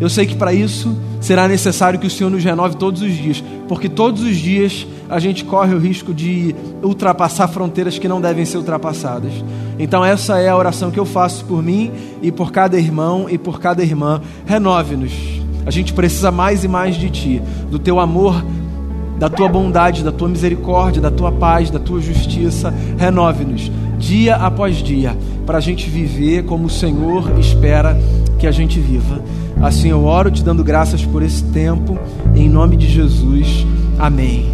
Eu 0.00 0.08
sei 0.08 0.26
que 0.26 0.36
para 0.36 0.54
isso 0.54 0.96
será 1.20 1.48
necessário 1.48 1.98
que 1.98 2.06
o 2.06 2.10
Senhor 2.10 2.30
nos 2.30 2.44
renove 2.44 2.76
todos 2.76 3.02
os 3.02 3.12
dias, 3.12 3.42
porque 3.66 3.88
todos 3.88 4.22
os 4.22 4.36
dias 4.36 4.86
a 5.08 5.18
gente 5.18 5.44
corre 5.44 5.74
o 5.74 5.78
risco 5.78 6.14
de 6.14 6.54
ultrapassar 6.82 7.48
fronteiras 7.48 7.98
que 7.98 8.06
não 8.06 8.20
devem 8.20 8.44
ser 8.44 8.58
ultrapassadas. 8.58 9.32
Então, 9.76 10.04
essa 10.04 10.38
é 10.38 10.48
a 10.48 10.56
oração 10.56 10.90
que 10.90 11.00
eu 11.00 11.04
faço 11.04 11.44
por 11.46 11.62
mim 11.62 11.90
e 12.22 12.30
por 12.30 12.52
cada 12.52 12.78
irmão 12.78 13.26
e 13.28 13.36
por 13.36 13.58
cada 13.60 13.82
irmã. 13.82 14.20
Renove-nos. 14.46 15.12
A 15.66 15.70
gente 15.70 15.92
precisa 15.92 16.30
mais 16.30 16.62
e 16.62 16.68
mais 16.68 16.96
de 16.96 17.10
Ti, 17.10 17.42
do 17.70 17.78
Teu 17.78 17.98
amor, 17.98 18.44
da 19.18 19.28
Tua 19.28 19.48
bondade, 19.48 20.04
da 20.04 20.12
Tua 20.12 20.28
misericórdia, 20.28 21.02
da 21.02 21.10
Tua 21.10 21.32
paz, 21.32 21.70
da 21.70 21.78
Tua 21.78 22.00
justiça. 22.00 22.72
Renove-nos 22.96 23.70
dia 23.98 24.36
após 24.36 24.76
dia, 24.76 25.16
para 25.44 25.58
a 25.58 25.60
gente 25.60 25.90
viver 25.90 26.44
como 26.44 26.66
o 26.66 26.70
Senhor 26.70 27.38
espera 27.38 28.00
que 28.38 28.46
a 28.46 28.52
gente 28.52 28.78
viva. 28.78 29.20
Assim 29.60 29.88
eu 29.88 30.04
oro 30.04 30.30
te 30.30 30.42
dando 30.42 30.62
graças 30.62 31.04
por 31.04 31.22
esse 31.22 31.42
tempo, 31.44 31.98
em 32.34 32.48
nome 32.48 32.76
de 32.76 32.86
Jesus. 32.86 33.66
Amém. 33.98 34.46